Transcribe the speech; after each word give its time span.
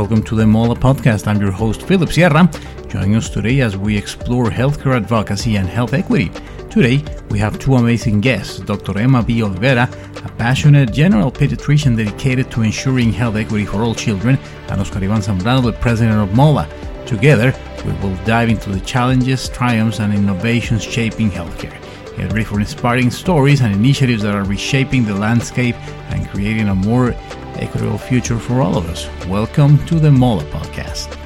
Welcome 0.00 0.22
to 0.22 0.34
the 0.34 0.46
MOLA 0.46 0.76
podcast. 0.76 1.26
I'm 1.26 1.42
your 1.42 1.50
host, 1.50 1.82
Philip 1.82 2.10
Sierra. 2.10 2.50
Join 2.88 3.14
us 3.16 3.28
today 3.28 3.60
as 3.60 3.76
we 3.76 3.98
explore 3.98 4.46
healthcare 4.46 4.96
advocacy 4.96 5.56
and 5.56 5.68
health 5.68 5.92
equity. 5.92 6.32
Today, 6.70 7.04
we 7.28 7.38
have 7.38 7.58
two 7.58 7.74
amazing 7.74 8.22
guests 8.22 8.60
Dr. 8.60 8.98
Emma 8.98 9.22
B. 9.22 9.42
Olivera, 9.42 9.86
a 10.24 10.28
passionate 10.36 10.90
general 10.94 11.30
pediatrician 11.30 11.98
dedicated 11.98 12.50
to 12.50 12.62
ensuring 12.62 13.12
health 13.12 13.36
equity 13.36 13.66
for 13.66 13.82
all 13.82 13.94
children, 13.94 14.38
and 14.68 14.80
Oscar 14.80 15.04
Ivan 15.04 15.20
Zambrano, 15.20 15.64
the 15.64 15.72
president 15.74 16.18
of 16.18 16.34
MOLA. 16.34 16.66
Together, 17.04 17.54
we 17.84 17.92
will 18.00 18.16
dive 18.24 18.48
into 18.48 18.70
the 18.70 18.80
challenges, 18.80 19.50
triumphs, 19.50 20.00
and 20.00 20.14
innovations 20.14 20.82
shaping 20.82 21.30
healthcare. 21.30 21.78
Get 22.16 22.32
ready 22.32 22.44
for 22.44 22.58
inspiring 22.58 23.10
stories 23.10 23.60
and 23.60 23.74
initiatives 23.74 24.22
that 24.22 24.34
are 24.34 24.44
reshaping 24.44 25.04
the 25.04 25.14
landscape 25.14 25.76
and 26.10 26.26
creating 26.30 26.68
a 26.68 26.74
more 26.74 27.14
equitable 27.60 27.98
future 27.98 28.38
for 28.38 28.60
all 28.60 28.76
of 28.76 28.88
us. 28.88 29.08
Welcome 29.26 29.84
to 29.86 30.00
the 30.00 30.10
MOLA 30.10 30.44
podcast. 30.44 31.16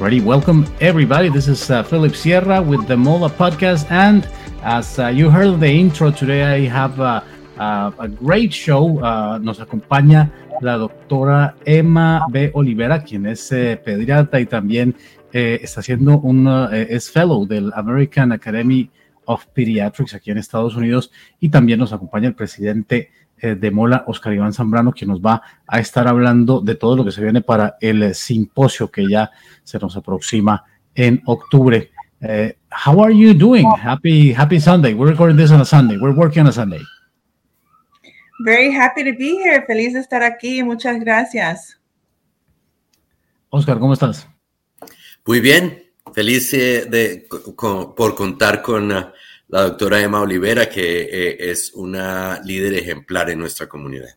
Ready? 0.00 0.20
Welcome 0.20 0.66
everybody. 0.80 1.28
This 1.28 1.48
is 1.48 1.70
uh, 1.70 1.82
Philip 1.82 2.16
Sierra 2.16 2.62
with 2.62 2.86
the 2.88 2.96
MOLA 2.96 3.30
podcast. 3.30 3.90
And 3.90 4.28
as 4.62 4.98
uh, 4.98 5.08
you 5.08 5.28
heard 5.30 5.48
in 5.48 5.60
the 5.60 5.70
intro, 5.70 6.10
today 6.10 6.42
I 6.42 6.68
have 6.68 6.98
uh, 7.00 7.20
uh 7.58 7.90
a 7.98 8.08
great 8.08 8.52
show. 8.52 8.98
Uh, 9.02 9.38
nos 9.38 9.58
acompaña 9.58 10.30
la 10.60 10.76
doctora 10.76 11.56
Emma 11.64 12.26
B. 12.30 12.50
Olivera, 12.54 13.02
quien 13.02 13.26
es 13.26 13.50
eh, 13.52 13.80
pediatra 13.82 14.40
y 14.40 14.46
también 14.46 14.94
eh, 15.32 15.60
está 15.62 15.80
haciendo 15.80 16.18
un, 16.18 16.48
eh, 16.72 16.88
es 16.90 17.10
fellow 17.10 17.46
del 17.46 17.72
American 17.74 18.32
Academy 18.32 18.90
Pediatrics 19.36 20.14
aquí 20.14 20.30
en 20.30 20.38
Estados 20.38 20.74
Unidos 20.76 21.10
y 21.38 21.48
también 21.50 21.78
nos 21.78 21.92
acompaña 21.92 22.28
el 22.28 22.34
presidente 22.34 23.10
eh, 23.40 23.54
de 23.54 23.70
Mola, 23.70 24.04
Oscar 24.06 24.32
Iván 24.32 24.52
Zambrano, 24.52 24.92
que 24.92 25.06
nos 25.06 25.20
va 25.20 25.42
a 25.66 25.78
estar 25.78 26.08
hablando 26.08 26.60
de 26.60 26.74
todo 26.74 26.96
lo 26.96 27.04
que 27.04 27.12
se 27.12 27.22
viene 27.22 27.40
para 27.40 27.76
el 27.80 28.14
simposio 28.14 28.90
que 28.90 29.08
ya 29.08 29.30
se 29.62 29.78
nos 29.78 29.96
aproxima 29.96 30.64
en 30.94 31.22
octubre. 31.26 31.90
Uh, 32.20 32.50
how 32.70 33.00
are 33.04 33.16
you 33.16 33.32
doing? 33.32 33.64
Happy 33.80 34.32
Happy 34.32 34.58
Sunday. 34.58 34.92
We're 34.92 35.10
recording 35.10 35.36
this 35.36 35.52
on 35.52 35.60
a 35.60 35.64
Sunday. 35.64 35.96
We're 35.96 36.16
working 36.16 36.42
on 36.42 36.48
a 36.48 36.52
Sunday. 36.52 36.80
Very 38.40 38.72
happy 38.72 39.04
to 39.04 39.16
be 39.16 39.36
here. 39.36 39.64
Feliz 39.66 39.92
de 39.94 40.00
estar 40.00 40.22
aquí. 40.22 40.62
Muchas 40.64 40.98
gracias. 40.98 41.78
Oscar, 43.50 43.78
¿cómo 43.78 43.92
estás? 43.92 44.28
Muy 45.24 45.40
bien. 45.40 45.87
Feliz 46.14 46.52
eh, 46.54 46.86
de, 46.90 47.26
con, 47.56 47.94
por 47.94 48.14
contar 48.14 48.62
con 48.62 48.90
uh, 48.90 49.04
la 49.48 49.62
doctora 49.62 50.00
Emma 50.00 50.20
Olivera, 50.20 50.68
que 50.68 51.02
eh, 51.02 51.50
es 51.50 51.72
una 51.74 52.40
líder 52.42 52.74
ejemplar 52.74 53.30
en 53.30 53.38
nuestra 53.38 53.66
comunidad. 53.66 54.10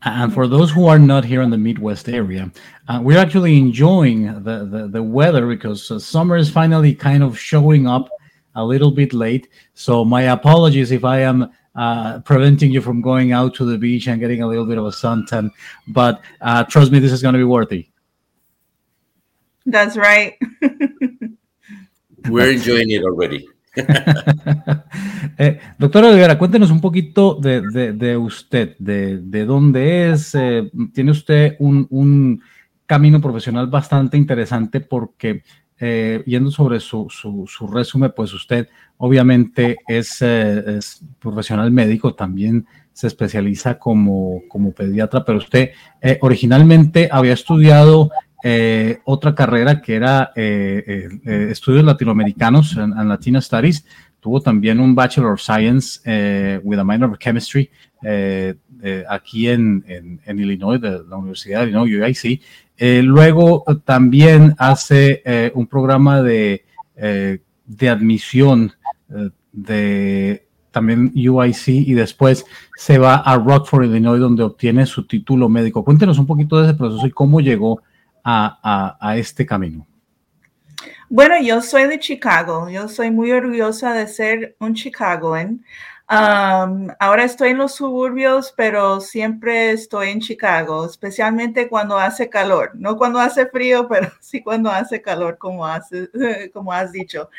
And 0.00 0.32
for 0.32 0.46
those 0.46 0.70
who 0.70 0.86
are 0.86 0.98
not 0.98 1.24
here 1.24 1.42
in 1.42 1.50
the 1.50 1.58
Midwest 1.58 2.08
area, 2.08 2.52
uh, 2.88 3.00
we're 3.02 3.18
actually 3.18 3.58
enjoying 3.58 4.26
the, 4.44 4.64
the, 4.64 4.88
the 4.88 5.02
weather 5.02 5.46
because 5.46 5.90
uh, 5.90 5.98
summer 5.98 6.36
is 6.36 6.48
finally 6.48 6.94
kind 6.94 7.24
of 7.24 7.36
showing 7.36 7.88
up 7.88 8.08
a 8.54 8.64
little 8.64 8.92
bit 8.92 9.12
late. 9.12 9.48
So, 9.74 10.04
my 10.04 10.22
apologies 10.22 10.92
if 10.92 11.04
I 11.04 11.20
am 11.20 11.50
uh, 11.74 12.20
preventing 12.20 12.70
you 12.70 12.80
from 12.80 13.00
going 13.00 13.32
out 13.32 13.54
to 13.54 13.64
the 13.64 13.76
beach 13.76 14.06
and 14.06 14.20
getting 14.20 14.42
a 14.42 14.46
little 14.46 14.66
bit 14.66 14.78
of 14.78 14.84
a 14.84 14.90
suntan. 14.90 15.50
But 15.88 16.20
uh, 16.40 16.64
trust 16.64 16.92
me, 16.92 17.00
this 17.00 17.12
is 17.12 17.22
going 17.22 17.34
to 17.34 17.38
be 17.38 17.44
worthy. 17.44 17.88
That's 19.70 19.96
right. 19.96 20.34
We're 22.28 22.52
enjoying 22.52 22.90
it 22.90 23.02
already. 23.04 23.46
eh, 25.38 25.60
doctora 25.78 26.08
Olivera, 26.08 26.38
cuéntenos 26.38 26.70
un 26.70 26.80
poquito 26.80 27.34
de, 27.34 27.60
de, 27.60 27.92
de 27.92 28.16
usted, 28.16 28.76
de, 28.78 29.18
de, 29.18 29.44
dónde 29.44 30.10
es. 30.10 30.34
Eh, 30.34 30.70
tiene 30.92 31.12
usted 31.12 31.56
un, 31.60 31.86
un, 31.90 32.42
camino 32.86 33.20
profesional 33.20 33.66
bastante 33.66 34.16
interesante 34.16 34.80
porque, 34.80 35.42
eh, 35.78 36.22
yendo 36.24 36.50
sobre 36.50 36.80
su, 36.80 37.06
su, 37.10 37.44
su, 37.46 37.66
resumen, 37.66 38.14
pues 38.16 38.32
usted 38.32 38.66
obviamente 38.96 39.76
es, 39.86 40.22
eh, 40.22 40.78
es, 40.78 41.04
profesional 41.18 41.70
médico, 41.70 42.14
también 42.14 42.66
se 42.94 43.06
especializa 43.06 43.78
como, 43.78 44.40
como 44.48 44.72
pediatra, 44.72 45.22
pero 45.22 45.36
usted 45.36 45.70
eh, 46.00 46.18
originalmente 46.22 47.10
había 47.12 47.34
estudiado 47.34 48.10
eh, 48.42 49.00
otra 49.04 49.34
carrera 49.34 49.82
que 49.82 49.96
era 49.96 50.32
eh, 50.36 51.08
eh, 51.24 51.48
estudios 51.50 51.84
latinoamericanos 51.84 52.76
en, 52.76 52.94
en, 52.96 53.42
Studies. 53.42 53.84
Tuvo 54.20 54.40
también 54.40 54.80
un 54.80 54.94
Bachelor 54.94 55.32
of 55.32 55.40
Science 55.40 56.00
with 56.62 56.78
a 56.78 56.84
minor 56.84 57.10
of 57.10 57.18
Chemistry 57.18 57.70
aquí 59.08 59.48
en, 59.48 59.84
en, 59.86 60.20
en, 60.24 60.38
Illinois, 60.38 60.80
de 60.80 61.02
la 61.08 61.16
Universidad 61.16 61.60
de 61.60 61.66
Illinois, 61.66 61.90
UIC. 61.90 62.40
luego 63.04 63.64
también 63.84 64.54
hace 64.58 65.22
un 65.54 65.68
programa 65.68 66.20
de, 66.22 66.64
de 66.96 67.88
admisión 67.88 68.72
de 69.52 70.48
también 70.72 71.12
UIC 71.14 71.68
y 71.68 71.94
después 71.94 72.44
se 72.76 72.98
va 72.98 73.16
a 73.16 73.36
Rockford, 73.36 73.84
Illinois, 73.84 74.20
donde 74.20 74.42
obtiene 74.42 74.84
su 74.84 75.06
título 75.06 75.48
médico. 75.48 75.84
Cuéntenos 75.84 76.18
un 76.18 76.26
poquito 76.26 76.58
de 76.58 76.68
ese 76.68 76.74
proceso 76.74 77.06
y 77.06 77.10
cómo 77.10 77.40
llegó 77.40 77.82
a, 78.28 78.58
a, 78.62 79.10
a 79.10 79.16
este 79.16 79.46
camino? 79.46 79.86
Bueno, 81.08 81.40
yo 81.40 81.62
soy 81.62 81.86
de 81.86 81.98
Chicago. 81.98 82.68
Yo 82.68 82.86
soy 82.88 83.10
muy 83.10 83.32
orgullosa 83.32 83.94
de 83.94 84.06
ser 84.06 84.56
un 84.60 84.74
Chicagoan. 84.74 85.64
Um, 86.10 86.88
ahora 86.98 87.24
estoy 87.24 87.50
en 87.50 87.58
los 87.58 87.74
suburbios, 87.74 88.52
pero 88.56 89.00
siempre 89.00 89.72
estoy 89.72 90.08
en 90.10 90.20
Chicago, 90.20 90.86
especialmente 90.86 91.68
cuando 91.68 91.98
hace 91.98 92.28
calor. 92.28 92.72
No 92.74 92.96
cuando 92.98 93.18
hace 93.18 93.46
frío, 93.46 93.88
pero 93.90 94.10
sí 94.20 94.42
cuando 94.42 94.70
hace 94.70 95.00
calor, 95.00 95.38
como, 95.38 95.66
hace, 95.66 96.10
como 96.52 96.70
has 96.72 96.92
dicho. 96.92 97.30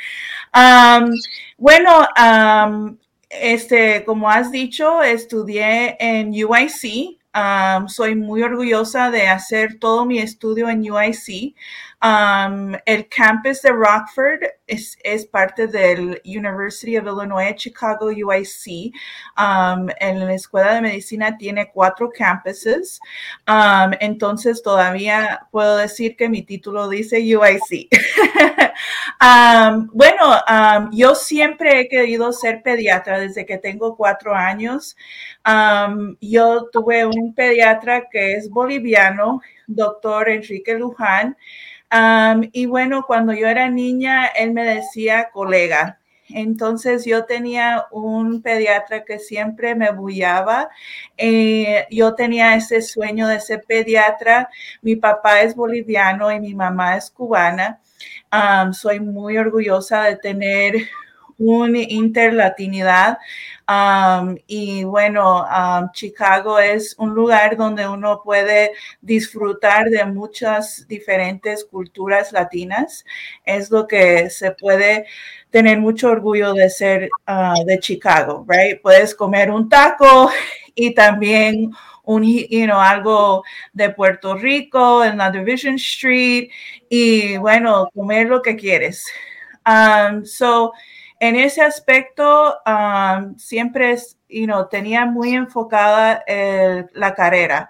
Um, 0.56 1.12
bueno, 1.58 2.08
um, 2.18 2.98
este, 3.30 4.04
como 4.06 4.30
has 4.30 4.52
dicho, 4.52 5.04
estudié 5.04 5.96
en 6.00 6.30
UIC, 6.32 7.19
Um, 7.40 7.88
soy 7.88 8.16
muy 8.16 8.44
orgullosa 8.44 9.12
de 9.12 9.28
hacer 9.28 9.80
todo 9.80 10.06
mi 10.06 10.20
estudio 10.20 10.70
en 10.70 10.90
UIC. 10.92 11.56
Um, 12.02 12.76
el 12.86 13.10
campus 13.10 13.62
de 13.62 13.72
Rockford 13.72 14.44
es, 14.66 14.98
es, 15.04 15.26
parte 15.26 15.68
del 15.68 16.22
University 16.24 16.98
of 16.98 17.06
Illinois 17.06 17.54
Chicago 17.56 18.06
UIC. 18.06 18.94
Um, 19.38 19.90
en 20.00 20.26
la 20.26 20.34
escuela 20.34 20.76
de 20.76 20.82
medicina 20.82 21.38
tiene 21.38 21.70
cuatro 21.74 22.10
campuses. 22.10 23.02
Um, 23.46 23.92
entonces 24.00 24.64
todavía 24.64 25.46
puedo 25.52 25.76
decir 25.76 26.16
que 26.16 26.30
mi 26.30 26.44
título 26.44 26.88
dice 26.88 27.18
UIC. 27.20 27.90
Um, 29.22 29.90
bueno, 29.92 30.38
yo 30.94 31.14
siempre 31.14 31.82
he 31.82 31.90
querido 31.90 32.32
ser 32.32 32.64
pediatra 32.64 33.20
desde 33.20 33.46
que 33.46 33.58
tengo 33.58 33.98
cuatro 33.98 34.34
años. 34.34 34.96
yo 36.22 36.70
tuve 36.72 37.06
un 37.06 37.34
pediatra 37.36 38.08
que 38.10 38.36
es 38.36 38.50
boliviano, 38.50 39.42
doctor 39.68 40.30
Enrique 40.30 40.76
Luján. 40.76 41.36
Y 42.54 42.66
bueno, 42.68 43.04
cuando 43.08 43.34
yo 43.34 43.48
era 43.48 43.70
niña, 43.70 44.28
él 44.28 44.52
me 44.54 44.64
decía 44.64 45.30
colega. 45.32 46.00
Entonces 46.32 47.06
yo 47.06 47.26
tenía 47.26 47.88
un 47.92 48.42
pediatra 48.44 49.04
que 49.04 49.18
siempre 49.20 49.74
me 49.76 49.92
bullaba. 49.92 50.70
Eh, 51.18 51.88
yo 51.90 52.14
tenía 52.14 52.56
ese 52.56 52.82
sueño 52.82 53.28
de 53.28 53.40
ser 53.40 53.64
pediatra. 53.68 54.50
Mi 54.82 54.96
papá 54.96 55.42
es 55.42 55.56
boliviano 55.56 56.32
y 56.32 56.40
mi 56.40 56.54
mamá 56.54 56.98
es 56.98 57.10
cubana. 57.10 57.82
Soy 58.74 59.00
muy 59.00 59.38
orgullosa 59.38 60.04
de 60.04 60.18
tener 60.18 60.76
una 61.40 61.80
interlatinidad. 61.80 63.18
Um, 63.68 64.36
y 64.48 64.84
bueno, 64.84 65.44
um, 65.46 65.92
Chicago 65.94 66.60
es 66.60 66.96
un 66.98 67.12
lugar 67.14 67.56
donde 67.56 67.88
uno 67.88 68.22
puede 68.24 68.72
disfrutar 69.02 69.90
de 69.90 70.06
muchas 70.06 70.88
diferentes 70.88 71.66
culturas 71.66 72.32
latinas. 72.32 73.06
Es 73.46 73.72
lo 73.72 73.88
que 73.88 74.30
se 74.30 74.52
puede 74.52 75.06
tener 75.50 75.80
mucho 75.80 76.10
orgullo 76.10 76.54
de 76.54 76.70
ser 76.70 77.10
uh, 77.28 77.64
de 77.66 77.80
Chicago, 77.80 78.46
right? 78.48 78.82
Puedes 78.82 79.16
comer 79.16 79.52
un 79.52 79.70
taco 79.70 80.32
y 80.76 80.94
también 80.94 81.72
un, 82.04 82.24
you 82.24 82.66
know, 82.66 82.80
algo 82.80 83.44
de 83.72 83.92
Puerto 83.92 84.36
Rico 84.36 85.04
en 85.04 85.18
la 85.18 85.30
Division 85.30 85.76
Street 85.76 86.50
y 86.90 87.38
bueno, 87.38 87.88
comer 87.94 88.28
lo 88.28 88.42
que 88.42 88.56
quieres. 88.56 89.06
Um, 89.64 90.26
so, 90.26 90.74
en 91.20 91.36
ese 91.36 91.62
aspecto, 91.62 92.56
um, 92.66 93.38
siempre 93.38 93.98
tenía 94.70 95.06
muy 95.06 95.36
enfocada 95.36 96.24
la 96.94 97.14
carrera. 97.14 97.70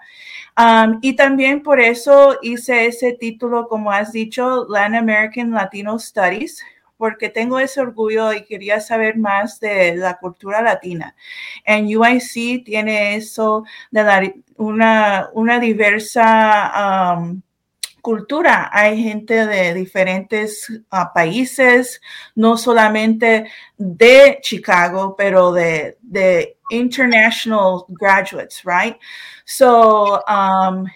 Um, 0.56 0.98
y 1.00 1.14
también 1.14 1.62
por 1.62 1.80
eso 1.80 2.36
hice 2.42 2.86
ese 2.86 3.12
título, 3.14 3.66
como 3.68 3.90
has 3.92 4.12
dicho, 4.12 4.66
Latin 4.68 4.96
American 4.96 5.52
Latino 5.52 5.98
Studies, 5.98 6.62
porque 6.98 7.30
tengo 7.30 7.58
ese 7.58 7.80
orgullo 7.80 8.32
y 8.34 8.44
quería 8.44 8.78
saber 8.80 9.16
más 9.16 9.58
de 9.58 9.96
la 9.96 10.18
cultura 10.18 10.60
latina. 10.60 11.14
En 11.64 11.86
UIC 11.86 12.62
tiene 12.64 13.16
eso 13.16 13.64
de 13.90 14.02
la, 14.02 14.32
una, 14.56 15.30
una 15.32 15.58
diversa 15.58 17.16
um, 17.16 17.40
cultura. 18.00 18.70
Hay 18.72 19.02
gente 19.02 19.46
de 19.46 19.74
diferentes 19.74 20.68
uh, 20.70 21.12
países, 21.14 22.00
no 22.34 22.56
solamente 22.56 23.50
de 23.76 24.38
Chicago, 24.42 25.14
pero 25.16 25.52
de, 25.52 25.96
de 26.00 26.56
international 26.70 27.84
graduates, 27.88 28.64
right? 28.64 28.96
So, 29.44 30.22
um, 30.28 30.86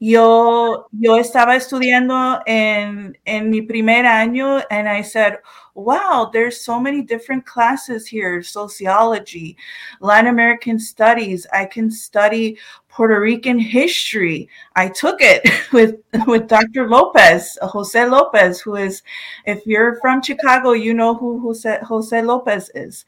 yo, 0.00 0.86
yo 0.92 1.16
estaba 1.16 1.56
estudiando 1.56 2.40
en, 2.46 3.16
en 3.24 3.50
mi 3.50 3.62
primer 3.62 4.06
año 4.06 4.62
and 4.70 4.88
I 4.88 5.02
said, 5.02 5.38
wow, 5.74 6.30
there's 6.32 6.60
so 6.60 6.78
many 6.78 7.02
different 7.02 7.46
classes 7.46 8.06
here, 8.06 8.42
sociology, 8.42 9.56
Latin 10.00 10.28
American 10.28 10.78
studies. 10.78 11.46
I 11.52 11.66
can 11.66 11.90
study 11.90 12.58
Puerto 12.98 13.20
Rican 13.20 13.60
history. 13.60 14.48
I 14.74 14.88
took 14.88 15.18
it 15.20 15.48
with, 15.72 16.02
with 16.26 16.48
Dr. 16.48 16.88
Lopez, 16.88 17.56
Jose 17.62 18.04
Lopez, 18.04 18.60
who 18.60 18.74
is, 18.74 19.04
if 19.46 19.64
you're 19.64 20.00
from 20.00 20.20
Chicago, 20.20 20.72
you 20.72 20.94
know 20.94 21.14
who 21.14 21.38
Jose, 21.38 21.78
Jose 21.84 22.20
Lopez 22.22 22.72
is. 22.74 23.04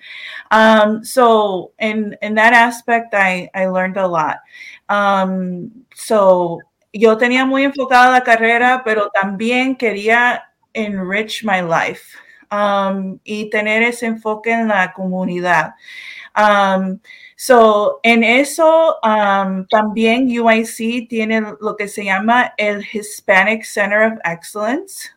Um, 0.53 1.05
so 1.05 1.73
in, 1.81 2.17
in 2.23 2.37
that 2.37 2.53
aspect, 2.53 3.15
I, 3.15 3.51
I 3.53 3.67
learned 3.67 3.97
a 3.97 4.07
lot. 4.07 4.37
Um, 4.89 5.73
so 5.93 6.61
yo 6.93 7.17
tenía 7.17 7.45
muy 7.45 7.65
enfocada 7.65 8.13
la 8.13 8.21
carrera, 8.21 8.83
pero 8.85 9.11
también 9.11 9.77
quería 9.77 10.43
enrich 10.73 11.43
my 11.43 11.63
life 11.63 12.17
um, 12.51 13.19
y 13.25 13.51
tener 13.51 13.83
ese 13.83 14.07
enfoque 14.07 14.53
en 14.53 14.69
la 14.69 14.93
comunidad. 14.93 15.75
Um, 16.37 17.01
so, 17.37 18.01
en 18.03 18.23
eso 18.23 18.97
um, 19.03 19.67
también 19.67 20.27
UIC 20.29 21.09
tiene 21.09 21.43
lo 21.61 21.77
que 21.77 21.89
se 21.89 22.05
llama 22.05 22.55
el 22.57 22.85
Hispanic 22.93 23.65
Center 23.65 24.13
of 24.13 24.19
Excellence. 24.25 25.11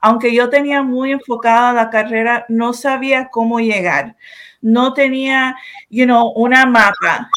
aunque 0.00 0.34
yo 0.34 0.48
tenía 0.48 0.82
muy 0.82 1.12
enfocada 1.12 1.72
la 1.72 1.90
carrera, 1.90 2.44
no 2.48 2.72
sabía 2.72 3.28
cómo 3.30 3.60
llegar 3.60 4.16
no 4.62 4.94
tenía, 4.94 5.56
you 5.90 6.06
know, 6.06 6.32
una 6.34 6.64
mapa. 6.64 7.28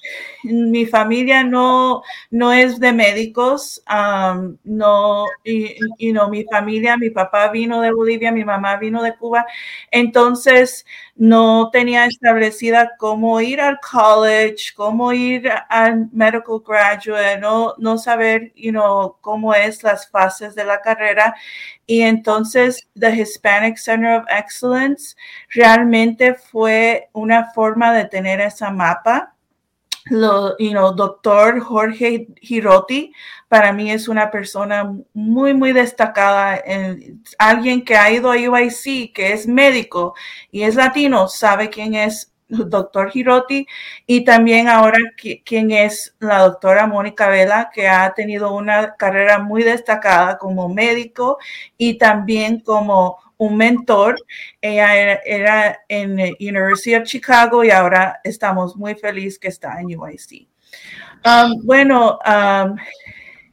Mi 0.43 0.85
familia 0.85 1.43
no, 1.43 2.03
no 2.29 2.53
es 2.53 2.79
de 2.79 2.93
médicos, 2.93 3.83
um, 3.89 4.57
no, 4.63 5.25
y, 5.43 5.75
you 5.97 6.11
know, 6.13 6.29
mi 6.29 6.43
familia, 6.43 6.97
mi 6.97 7.09
papá 7.09 7.49
vino 7.49 7.81
de 7.81 7.91
Bolivia, 7.91 8.31
mi 8.31 8.45
mamá 8.45 8.77
vino 8.77 9.01
de 9.01 9.15
Cuba, 9.15 9.45
entonces 9.89 10.85
no 11.15 11.69
tenía 11.71 12.05
establecida 12.05 12.91
cómo 12.97 13.39
ir 13.39 13.61
al 13.61 13.79
college, 13.79 14.73
cómo 14.75 15.13
ir 15.13 15.49
al 15.69 16.09
medical 16.11 16.59
graduate, 16.65 17.37
no, 17.39 17.73
no 17.77 17.97
saber, 17.97 18.51
you 18.55 18.71
know, 18.71 19.17
cómo 19.21 19.53
es 19.53 19.81
las 19.83 20.09
fases 20.09 20.55
de 20.55 20.65
la 20.65 20.81
carrera. 20.81 21.35
Y 21.87 22.01
entonces, 22.01 22.89
The 22.99 23.11
Hispanic 23.15 23.77
Center 23.77 24.19
of 24.19 24.25
Excellence 24.29 25.15
realmente 25.49 26.33
fue 26.33 27.09
una 27.13 27.51
forma 27.53 27.93
de 27.93 28.05
tener 28.05 28.41
esa 28.41 28.69
mapa. 28.71 29.34
Lo, 30.07 30.55
you 30.59 30.69
know, 30.69 30.93
doctor 30.93 31.59
Jorge 31.59 32.27
Girotti, 32.39 33.11
para 33.47 33.73
mí 33.73 33.89
es 33.89 34.07
una 34.07 34.29
persona 34.29 34.93
muy, 35.13 35.55
muy 35.55 35.73
destacada. 35.73 36.61
alguien 37.39 37.83
que 37.83 37.95
ha 37.95 38.11
ido 38.11 38.31
a 38.31 38.35
UIC, 38.35 39.13
que 39.13 39.33
es 39.33 39.47
médico 39.47 40.13
y 40.51 40.61
es 40.61 40.75
latino, 40.75 41.27
sabe 41.27 41.71
quién 41.71 41.95
es 41.95 42.34
doctor 42.47 43.11
Girotti 43.11 43.65
y 44.05 44.23
también 44.23 44.67
ahora 44.67 44.97
quién 45.43 45.71
es 45.71 46.15
la 46.19 46.39
doctora 46.39 46.87
Mónica 46.87 47.27
Vela, 47.27 47.71
que 47.73 47.87
ha 47.87 48.13
tenido 48.13 48.53
una 48.53 48.95
carrera 48.95 49.39
muy 49.39 49.63
destacada 49.63 50.37
como 50.37 50.69
médico 50.69 51.37
y 51.77 51.97
también 51.97 52.59
como 52.59 53.17
un 53.37 53.57
mentor. 53.57 54.15
Ella 54.61 55.15
era, 55.25 55.79
en 55.87 56.13
University 56.39 56.95
of 56.95 57.03
Chicago 57.03 57.63
y 57.63 57.71
ahora 57.71 58.19
estamos 58.23 58.75
muy 58.75 58.95
felices 58.95 59.39
que 59.39 59.47
está 59.47 59.79
en 59.79 59.97
UIC. 59.97 60.47
Um, 61.25 61.65
bueno, 61.65 62.19
um, 62.25 62.77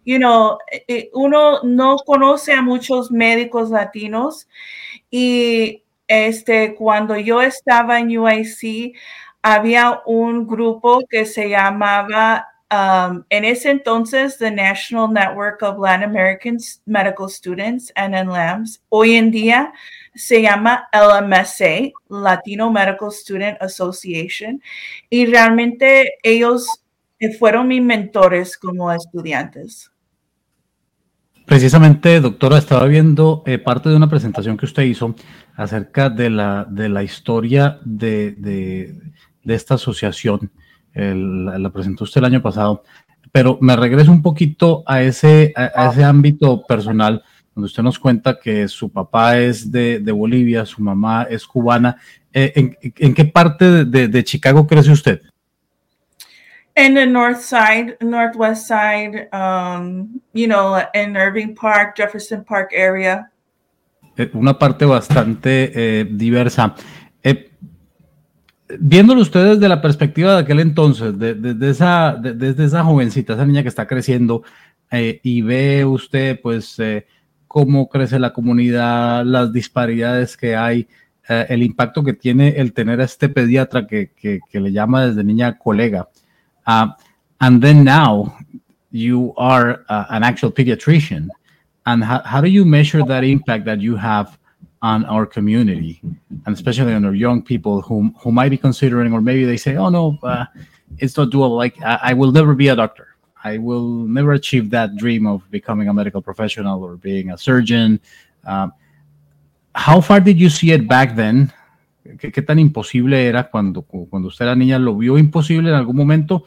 eh, 0.05 0.85
eh, 0.89 1.11
uno 1.15 1.63
no 1.63 1.97
conoce 1.97 2.53
a 2.53 2.61
muchos 2.61 3.11
médicos 3.11 3.71
latinos 3.71 4.49
y 5.11 5.83
este, 6.13 6.75
cuando 6.75 7.17
yo 7.17 7.41
estaba 7.41 7.99
en 7.99 8.19
UIC, 8.19 8.95
había 9.41 10.03
un 10.05 10.47
grupo 10.47 11.01
que 11.09 11.25
se 11.25 11.49
llamaba, 11.49 12.47
um, 12.71 13.25
en 13.31 13.47
ese 13.47 13.71
entonces, 13.71 14.37
the 14.37 14.51
National 14.51 15.11
Network 15.11 15.63
of 15.63 15.79
Latin 15.79 16.05
American 16.05 16.59
Medical 16.85 17.31
Students, 17.31 17.91
NNLAMS. 17.97 18.83
Hoy 18.91 19.15
en 19.15 19.31
día 19.31 19.73
se 20.15 20.43
llama 20.43 20.87
LMSA, 20.93 21.93
Latino 22.11 22.71
Medical 22.71 23.11
Student 23.11 23.63
Association, 23.63 24.63
y 25.09 25.25
realmente 25.25 26.19
ellos 26.23 26.67
fueron 27.39 27.69
mis 27.69 27.83
mentores 27.83 28.59
como 28.59 28.93
estudiantes. 28.93 29.92
Precisamente, 31.47 32.21
doctora, 32.21 32.59
estaba 32.59 32.87
viendo 32.87 33.43
eh, 33.47 33.59
parte 33.59 33.89
de 33.89 33.97
una 33.97 34.09
presentación 34.09 34.57
que 34.57 34.67
usted 34.67 34.85
hizo 34.85 35.15
acerca 35.57 36.09
de 36.09 36.31
la, 36.31 36.67
de 36.69 36.89
la 36.89 37.03
historia 37.03 37.79
de, 37.85 38.33
de, 38.33 39.55
esta 39.55 39.75
asociación. 39.75 40.51
la, 40.95 41.71
presentó 41.71 42.05
usted 42.05 42.21
el 42.21 42.27
año 42.27 42.43
pasado, 42.43 42.85
pero 43.33 43.59
me 43.61 43.75
regreso 43.77 44.13
un 44.13 44.23
poquito 44.23 44.83
a 44.87 45.03
ese, 45.03 45.53
a, 45.57 45.91
ese 45.91 46.05
ámbito 46.05 46.63
personal, 46.67 47.23
donde 47.55 47.67
usted 47.67 47.83
nos 47.83 47.99
cuenta 47.99 48.39
que 48.39 48.69
su 48.69 48.91
papá 48.91 49.39
es 49.39 49.71
de, 49.71 49.99
de 49.99 50.13
Bolivia, 50.13 50.65
su 50.65 50.81
mamá 50.83 51.25
es 51.29 51.47
cubana. 51.47 51.97
Eh, 52.33 52.53
¿en, 52.55 52.77
¿en, 52.83 53.15
qué 53.15 53.25
parte 53.25 53.85
de, 53.85 54.09
de 54.09 54.25
Chicago 54.25 54.67
crece 54.67 54.93
usted? 54.93 55.21
In 56.77 56.95
the 56.95 57.07
north 57.07 57.43
side, 57.43 57.97
northwest 58.01 58.67
side, 58.67 59.29
um, 59.33 60.21
you 60.33 60.47
know, 60.47 60.83
in 60.95 61.17
Irving 61.17 61.55
Park, 61.55 61.97
Jefferson 61.97 62.45
Park 62.45 62.73
area. 62.75 63.31
Eh, 64.17 64.31
una 64.35 64.59
parte 64.59 64.85
bastante 64.85 65.73
eh, 65.75 66.05
diversa. 66.11 66.75
Eh, 67.23 67.51
viéndolo 68.79 69.21
ustedes 69.21 69.57
desde 69.57 69.69
la 69.69 69.81
perspectiva 69.81 70.35
de 70.35 70.41
aquel 70.41 70.61
entonces, 70.61 71.19
desde 71.19 71.71
esa, 71.71 72.17
desde 72.21 72.65
esa 72.65 72.85
jovencita, 72.85 73.35
esa 73.35 73.47
niña 73.47 73.63
que 73.63 73.69
está 73.69 73.87
creciendo, 73.87 74.43
y 74.95 75.41
ve 75.41 75.87
usted, 75.87 76.39
pues, 76.43 76.77
cómo 77.49 77.89
crece 77.89 78.19
la 78.19 78.35
comunidad, 78.35 79.25
las 79.25 79.51
disparidades 79.51 80.37
que 80.37 80.55
hay, 80.55 80.87
el 81.27 81.63
impacto 81.63 82.05
que 82.05 82.13
tiene 82.13 82.57
el 82.59 82.75
tener 82.75 83.01
a 83.01 83.05
este 83.05 83.31
pediatra 83.31 83.87
que, 83.87 84.11
que 84.15 84.61
le 84.61 84.71
llama 84.71 85.07
desde 85.07 85.25
niña 85.25 85.57
colega. 85.57 86.11
Uh, 86.67 86.89
and 87.41 87.61
then 87.63 87.85
now 87.85 88.39
you 88.91 89.35
are 89.37 89.85
uh, 89.89 90.07
an 90.11 90.23
actual 90.23 90.51
pediatrician. 90.51 91.29
And 91.87 92.05
how, 92.05 92.21
how 92.23 92.41
do 92.41 92.49
you 92.49 92.65
measure 92.65 93.05
that 93.05 93.25
impact 93.25 93.65
that 93.65 93.81
you 93.81 93.97
have 93.97 94.39
on 94.83 95.05
our 95.05 95.25
community, 95.25 96.01
and 96.03 96.55
especially 96.55 96.93
on 96.93 97.05
our 97.05 97.15
young 97.15 97.41
people 97.41 97.83
who, 97.83 98.13
who 98.19 98.33
might 98.33 98.49
be 98.49 98.57
considering, 98.57 99.13
or 99.13 99.21
maybe 99.21 99.45
they 99.45 99.57
say, 99.57 99.77
oh 99.77 99.89
no, 99.89 100.19
uh, 100.25 100.45
it's 100.99 101.17
not 101.17 101.29
doable. 101.29 101.57
Like, 101.57 101.81
I, 101.83 101.99
I 102.03 102.13
will 102.15 102.33
never 102.33 102.55
be 102.55 102.69
a 102.69 102.77
doctor. 102.77 103.15
I 103.45 103.59
will 103.59 103.89
never 103.89 104.33
achieve 104.33 104.71
that 104.71 104.97
dream 104.97 105.27
of 105.27 105.49
becoming 105.51 105.89
a 105.89 105.95
medical 105.95 106.21
professional 106.21 106.83
or 106.83 106.97
being 106.97 107.31
a 107.31 107.39
surgeon. 107.39 108.01
Um, 108.45 108.73
how 109.75 110.01
far 110.01 110.21
did 110.21 110.39
you 110.39 110.51
see 110.51 110.73
it 110.73 110.89
back 110.89 111.17
then? 111.17 111.53
¿Qué, 112.19 112.33
qué, 112.33 112.43
tan 112.43 112.59
imposible 112.59 113.27
era 113.27 113.49
cuando, 113.51 113.83
cuando 113.83 114.29
usted 114.29 114.45
era 114.45 114.57
niña? 114.57 114.79
¿Lo 114.79 114.97
vio 114.97 115.19
imposible 115.19 115.69
en 115.69 115.77
algún 115.77 115.97
momento? 115.97 116.45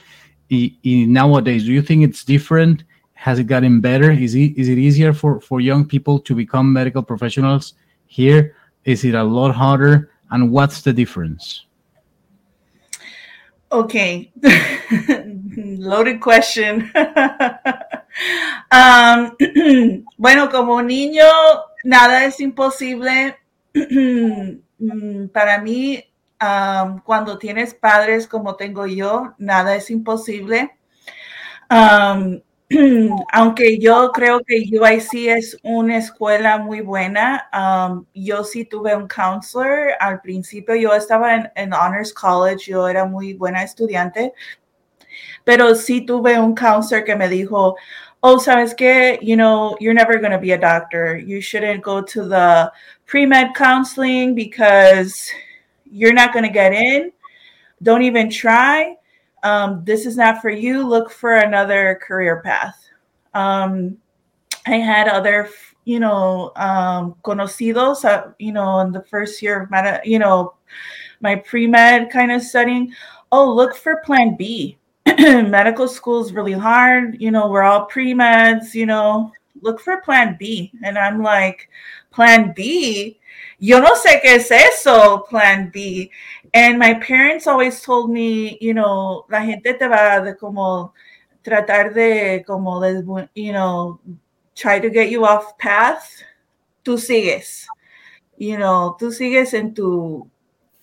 Y, 0.50 0.77
y 0.81 1.07
nowadays, 1.07 1.65
do 1.65 1.71
you 1.71 1.81
think 1.81 2.03
it's 2.03 2.25
different? 2.25 2.83
Has 3.13 3.39
it 3.39 3.47
gotten 3.47 3.79
better? 3.79 4.12
Is 4.12 4.35
it, 4.35 4.57
is 4.57 4.67
it 4.67 4.77
easier 4.77 5.13
for, 5.13 5.39
for 5.39 5.62
young 5.62 5.88
people 5.88 6.19
to 6.19 6.35
become 6.35 6.71
medical 6.74 7.01
professionals 7.01 7.75
here? 8.05 8.53
Is 8.83 9.05
it 9.05 9.15
a 9.15 9.24
lot 9.24 9.55
harder? 9.55 10.12
And 10.29 10.51
what's 10.51 10.81
the 10.81 10.93
difference? 10.93 11.65
Okay, 13.71 14.31
loaded 15.57 16.21
question. 16.21 16.91
um, 18.71 19.35
bueno, 20.17 20.50
como 20.50 20.81
niño, 20.81 21.25
nada 21.83 22.25
es 22.25 22.39
imposible. 22.39 23.35
Mm, 24.93 25.27
para 25.29 25.59
mí, 25.61 26.03
cuando 27.03 27.37
tienes 27.39 27.73
padres 27.73 28.27
como 28.27 28.55
tengo 28.55 28.85
yo, 28.85 29.33
nada 29.37 29.75
es 29.75 29.89
imposible. 29.89 30.77
aunque 33.31 33.77
yo 33.79 34.11
creo 34.11 34.41
que 34.45 34.65
UIC 34.71 35.29
es 35.37 35.57
una 35.63 35.97
escuela 35.97 36.57
muy 36.57 36.81
buena, 36.81 37.49
yo 38.13 38.43
sí 38.43 38.65
tuve 38.65 38.95
un 38.95 39.07
counselor 39.07 39.93
al 39.99 40.21
principio, 40.21 40.75
yo 40.75 40.93
estaba 40.93 41.35
en, 41.35 41.51
en, 41.55 41.73
Honors 41.73 42.13
College, 42.13 42.71
yo 42.71 42.87
era 42.87 43.05
muy 43.05 43.33
buena 43.33 43.63
estudiante, 43.63 44.33
pero 45.43 45.75
sí 45.75 46.01
tuve 46.01 46.39
un 46.39 46.55
counselor 46.55 47.03
que 47.03 47.15
me 47.15 47.29
dijo, 47.29 47.75
oh, 48.25 48.38
sabes 48.38 48.75
que, 48.75 49.20
you 49.22 49.36
know, 49.36 49.77
you're 49.79 49.94
never 49.94 50.17
going 50.17 50.32
to 50.32 50.39
be 50.39 50.51
a 50.51 50.58
doctor. 50.58 51.15
You 51.17 51.41
shouldn't 51.41 51.84
go 51.84 52.01
to 52.01 52.27
the 52.27 52.72
pre-med 53.05 53.53
counseling 53.55 54.34
because 54.34 55.29
you're 55.89 56.13
not 56.13 56.34
going 56.34 56.46
to 56.46 56.51
get 56.51 56.74
in. 56.74 57.12
Don't 57.84 58.01
even 58.01 58.29
try 58.29 58.96
um, 59.46 59.84
this 59.86 60.08
is 60.08 60.17
not 60.17 60.41
for 60.41 60.50
you. 60.50 60.86
Look 60.86 61.12
for 61.12 61.36
another 61.36 62.00
career 62.01 62.41
path. 62.41 62.84
Um, 63.36 63.98
I 64.65 64.77
had 64.77 65.08
other, 65.08 65.50
you 65.86 66.00
know, 66.00 66.51
um, 66.55 67.15
conocidos, 67.24 68.03
uh, 68.05 68.32
you 68.39 68.51
know, 68.51 68.79
in 68.79 68.91
the 68.91 69.03
first 69.03 69.44
year 69.44 69.62
of 69.62 69.70
med, 69.70 70.01
you 70.03 70.17
know, 70.17 70.55
my 71.22 71.36
pre 71.36 71.67
med 71.67 72.10
kind 72.10 72.32
of 72.32 72.41
studying. 72.41 72.91
Oh, 73.32 73.53
look 73.53 73.75
for 73.75 74.01
Plan 74.03 74.36
B. 74.36 74.79
Medical 75.17 75.88
school 75.88 76.24
is 76.24 76.33
really 76.33 76.53
hard. 76.53 77.21
You 77.21 77.31
know, 77.31 77.50
we're 77.50 77.63
all 77.63 77.85
pre 77.85 78.13
meds. 78.13 78.74
You 78.74 78.88
know, 78.88 79.31
look 79.62 79.79
for 79.79 80.01
Plan 80.01 80.35
B. 80.39 80.71
And 80.83 80.97
I'm 80.97 81.21
like, 81.21 81.69
Plan 82.12 82.53
B. 82.55 83.19
Yo 83.59 83.79
no 83.79 83.95
sé 83.95 84.21
qué 84.21 84.35
es 84.35 84.51
eso, 84.51 85.19
Plan 85.29 85.69
B. 85.71 86.12
And 86.53 86.79
my 86.79 86.95
parents 86.95 87.47
always 87.47 87.81
told 87.81 88.09
me, 88.09 88.57
you 88.62 88.74
know, 88.74 89.25
la 89.29 89.41
gente 89.41 89.77
te 89.77 89.88
va 89.88 90.24
de 90.24 90.33
como 90.35 90.93
tratar 91.43 91.93
de 91.93 92.43
como 92.45 92.79
de, 92.79 93.29
you 93.35 93.51
know, 93.51 94.00
try 94.55 94.79
to 94.79 94.89
get 94.89 95.09
you 95.09 95.25
off 95.25 95.57
path. 95.57 96.24
Tú 96.83 96.97
sigues, 96.97 97.67
you 98.38 98.57
know, 98.57 98.95
tú 99.00 99.12
sigues 99.12 99.53
en 99.53 99.74
tu 99.74 100.29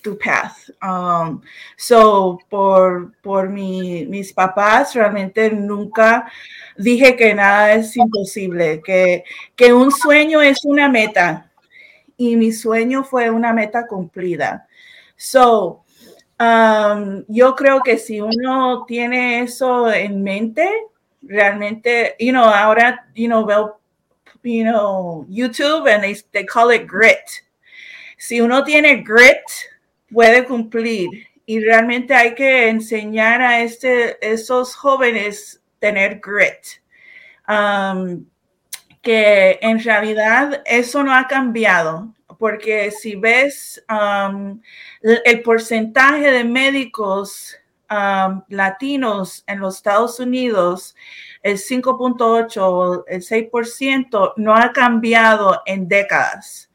tu 0.03 0.19
path. 0.19 0.71
Um, 0.83 1.41
so, 1.77 2.39
por, 2.51 3.13
por 3.23 3.49
mi, 3.49 4.05
mis 4.07 4.33
papás, 4.33 4.95
realmente 4.95 5.51
nunca 5.51 6.31
dije 6.77 7.17
que 7.17 7.35
nada 7.35 7.73
es 7.75 7.97
imposible, 7.97 8.83
que, 8.83 9.25
que 9.57 9.73
un 9.73 9.91
sueño 9.91 10.43
es 10.43 10.65
una 10.65 10.89
meta. 10.89 11.51
Y 12.17 12.37
mi 12.37 12.53
sueño 12.53 13.05
fue 13.05 13.31
una 13.31 13.53
meta 13.53 13.87
cumplida. 13.87 14.67
So, 15.17 15.85
um, 16.39 17.25
yo 17.29 17.55
creo 17.55 17.81
que 17.83 17.97
si 17.97 18.21
uno 18.21 18.85
tiene 18.87 19.41
eso 19.43 19.91
en 19.91 20.23
mente, 20.23 20.69
realmente, 21.23 22.17
you 22.19 22.33
know, 22.33 22.45
ahora, 22.45 23.07
you 23.15 23.29
know, 23.29 23.45
veo, 23.45 23.79
you 24.43 24.65
know, 24.65 25.25
YouTube 25.29 25.87
and 25.87 26.03
they, 26.03 26.17
they 26.33 26.45
call 26.45 26.71
it 26.71 26.87
grit. 26.87 27.45
Si 28.19 28.41
uno 28.41 28.63
tiene 28.63 29.03
grit, 29.03 29.43
puede 30.13 30.45
cumplir. 30.45 31.09
Y 31.45 31.61
realmente 31.61 32.15
hay 32.15 32.35
que 32.35 32.69
enseñar 32.69 33.43
a 33.43 33.61
este, 33.61 34.17
esos 34.27 34.75
jóvenes 34.75 35.63
tener 35.79 36.21
grit. 36.21 36.81
Um, 37.49 38.27
que 39.03 39.59
en 39.61 39.83
realidad 39.83 40.63
eso 40.65 41.03
no 41.03 41.13
ha 41.13 41.27
cambiado 41.27 42.15
porque 42.43 42.91
si 42.91 43.15
ves 43.15 43.85
um, 43.89 44.61
el 45.01 45.43
porcentaje 45.43 46.29
de 46.33 46.43
médicos 46.43 47.57
um, 47.89 48.43
latinos 48.49 49.45
en 49.47 49.61
los 49.61 49.77
Estados 49.77 50.19
Unidos, 50.19 50.97
el 51.45 51.57
5.8, 51.57 53.05
el 53.07 53.23
6%, 53.23 54.33
no 54.39 54.57
ha 54.57 54.73
cambiado 54.73 55.63
en 55.67 55.87
décadas. 55.87 56.69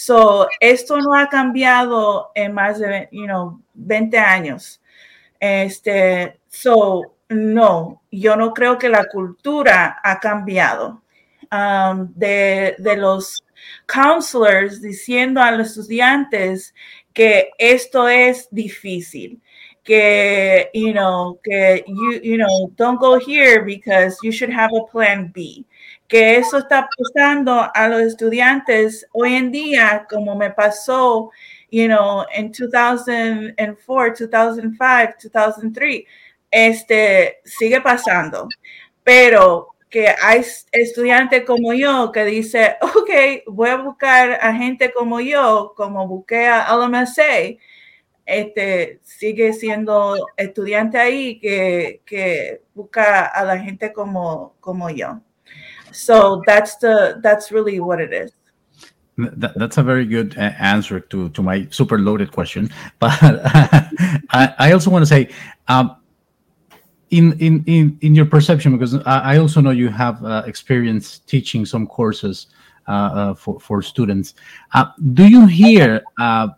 So, 0.00 0.48
esto 0.60 0.98
no 0.98 1.14
ha 1.14 1.28
cambiado 1.28 2.30
en 2.34 2.54
más 2.54 2.78
de 2.78 3.06
you 3.12 3.26
know, 3.26 3.60
20 3.74 4.16
años. 4.18 4.80
Este, 5.38 6.40
so, 6.48 7.16
no, 7.28 8.00
yo 8.10 8.34
no 8.34 8.54
creo 8.54 8.78
que 8.78 8.88
la 8.88 9.04
cultura 9.04 10.00
ha 10.02 10.18
cambiado. 10.18 11.02
Um, 11.52 12.14
de, 12.14 12.76
de 12.78 12.96
los 12.96 13.44
counselors 13.86 14.80
diciendo 14.80 15.42
a 15.42 15.50
los 15.50 15.76
estudiantes 15.76 16.72
que 17.12 17.50
esto 17.58 18.08
es 18.08 18.48
difícil, 18.50 19.42
que, 19.84 20.70
you 20.72 20.92
know, 20.92 21.38
que, 21.42 21.84
you, 21.86 22.20
you 22.22 22.38
know, 22.38 22.70
don't 22.76 22.98
go 22.98 23.18
here 23.18 23.62
because 23.64 24.16
you 24.22 24.32
should 24.32 24.50
have 24.50 24.70
a 24.74 24.90
plan 24.90 25.30
B. 25.34 25.66
Que 26.10 26.36
eso 26.38 26.58
está 26.58 26.88
pasando 26.98 27.70
a 27.72 27.88
los 27.88 28.02
estudiantes 28.02 29.06
hoy 29.12 29.34
en 29.34 29.52
día, 29.52 30.06
como 30.10 30.34
me 30.34 30.50
pasó, 30.50 31.30
you 31.70 31.86
know, 31.86 32.24
en 32.34 32.50
2004, 32.50 34.26
2005, 34.26 35.30
2003, 35.32 36.02
este, 36.50 37.40
sigue 37.44 37.80
pasando. 37.80 38.48
Pero 39.04 39.68
que 39.88 40.08
hay 40.20 40.42
estudiantes 40.72 41.44
como 41.44 41.74
yo 41.74 42.10
que 42.12 42.24
dice, 42.24 42.76
ok, 42.82 43.44
voy 43.46 43.70
a 43.70 43.76
buscar 43.76 44.32
a 44.40 44.52
gente 44.54 44.92
como 44.92 45.20
yo, 45.20 45.74
como 45.76 46.08
busqué 46.08 46.48
a 46.48 46.74
LMSA, 46.74 47.56
este, 48.26 49.00
sigue 49.04 49.52
siendo 49.52 50.16
estudiante 50.36 50.98
ahí 50.98 51.38
que, 51.40 52.02
que 52.04 52.62
busca 52.74 53.26
a 53.26 53.44
la 53.44 53.58
gente 53.58 53.92
como, 53.92 54.56
como 54.60 54.90
yo. 54.90 55.20
So 55.92 56.42
that's 56.46 56.76
the 56.76 57.20
that's 57.22 57.50
really 57.50 57.80
what 57.80 58.00
it 58.00 58.12
is. 58.12 58.32
That, 59.16 59.58
that's 59.58 59.76
a 59.76 59.82
very 59.82 60.06
good 60.06 60.36
uh, 60.38 60.52
answer 60.58 60.98
to, 60.98 61.28
to 61.30 61.42
my 61.42 61.66
super 61.70 61.98
loaded 61.98 62.32
question. 62.32 62.70
But 62.98 63.18
I, 63.22 64.54
I 64.58 64.72
also 64.72 64.90
want 64.90 65.02
to 65.02 65.06
say, 65.06 65.28
um, 65.68 65.96
in 67.10 67.32
in 67.40 67.64
in 67.66 67.98
in 68.00 68.14
your 68.14 68.24
perception 68.24 68.72
because 68.72 68.94
i 69.04 69.36
also 69.36 69.60
know 69.60 69.70
you 69.70 69.88
have 69.88 70.24
uh, 70.24 70.42
experience 70.46 71.18
teaching 71.18 71.66
some 71.66 71.86
courses 71.86 72.46
uh, 72.88 72.92
uh, 72.92 73.34
for 73.34 73.58
for 73.60 73.82
students 73.82 74.34
uh, 74.74 74.86
do 75.12 75.26
you 75.26 75.46
hear 75.46 76.02
uh, 76.18 76.48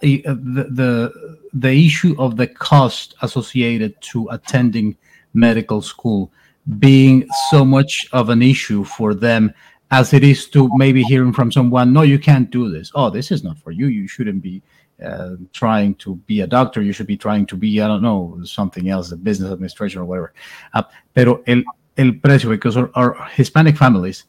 the, 0.00 0.22
the 0.26 1.38
the 1.54 1.86
issue 1.86 2.14
of 2.18 2.36
the 2.36 2.46
cost 2.46 3.14
associated 3.22 3.98
to 4.02 4.28
attending 4.30 4.96
medical 5.32 5.80
school 5.80 6.30
being 6.78 7.26
so 7.50 7.64
much 7.64 8.06
of 8.12 8.30
an 8.30 8.42
issue 8.42 8.84
for 8.84 9.14
them 9.14 9.52
as 9.90 10.14
it 10.14 10.24
is 10.24 10.48
to 10.48 10.70
maybe 10.76 11.02
hearing 11.02 11.32
from 11.32 11.52
someone 11.52 11.92
no 11.92 12.02
you 12.02 12.18
can't 12.18 12.50
do 12.50 12.70
this 12.70 12.90
oh 12.94 13.10
this 13.10 13.30
is 13.30 13.44
not 13.44 13.58
for 13.58 13.70
you 13.70 13.86
you 13.86 14.08
shouldn't 14.08 14.42
be 14.42 14.62
uh, 15.02 15.30
trying 15.52 15.94
to 15.96 16.16
be 16.26 16.40
a 16.40 16.46
doctor, 16.46 16.80
you 16.80 16.92
should 16.92 17.06
be 17.06 17.16
trying 17.16 17.46
to 17.46 17.56
be, 17.56 17.80
I 17.80 17.88
don't 17.88 18.02
know, 18.02 18.38
something 18.44 18.88
else, 18.88 19.10
a 19.12 19.16
business 19.16 19.50
administration 19.50 20.00
or 20.00 20.04
whatever. 20.04 20.32
Uh, 20.72 20.82
pero 21.12 21.42
el, 21.46 21.64
el 21.96 22.12
precio, 22.12 22.48
because 22.50 22.76
our, 22.76 22.90
our, 22.94 23.14
Hispanic 23.34 23.76
families 23.76 24.24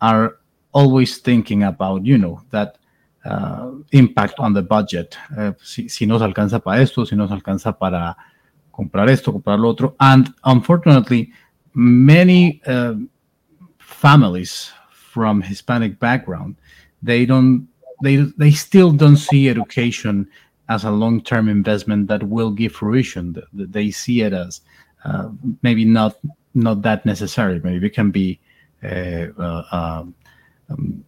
are 0.00 0.36
always 0.72 1.18
thinking 1.18 1.62
about, 1.64 2.04
you 2.04 2.18
know, 2.18 2.42
that 2.50 2.76
uh, 3.24 3.70
impact 3.92 4.34
on 4.38 4.52
the 4.52 4.62
budget. 4.62 5.16
Uh, 5.36 5.52
si, 5.62 5.88
si 5.88 6.06
nos 6.06 6.22
alcanza 6.22 6.62
para 6.62 6.82
esto, 6.82 7.04
si 7.04 7.16
nos 7.16 7.30
alcanza 7.30 7.78
para 7.78 8.16
comprar 8.72 9.08
esto, 9.08 9.32
comprar 9.32 9.58
lo 9.58 9.70
otro. 9.70 9.96
And 10.00 10.32
unfortunately, 10.44 11.32
many 11.74 12.60
uh, 12.66 12.94
families 13.78 14.72
from 14.90 15.42
Hispanic 15.42 15.98
background, 15.98 16.56
they 17.02 17.26
don't 17.26 17.68
they 18.02 18.16
they 18.16 18.50
still 18.50 18.92
don't 18.92 19.16
see 19.16 19.48
education 19.48 20.28
as 20.68 20.84
a 20.84 20.90
long-term 20.90 21.48
investment 21.48 22.06
that 22.08 22.22
will 22.22 22.50
give 22.50 22.72
fruition. 22.72 23.36
They 23.52 23.90
see 23.90 24.22
it 24.22 24.32
as 24.32 24.60
uh, 25.04 25.30
maybe 25.62 25.84
not 25.84 26.16
not 26.54 26.82
that 26.82 27.04
necessary. 27.04 27.60
Maybe 27.60 27.86
it 27.86 27.94
can 27.94 28.10
be 28.10 28.40
uh, 28.82 29.26
uh, 29.38 29.64
um, 29.72 30.14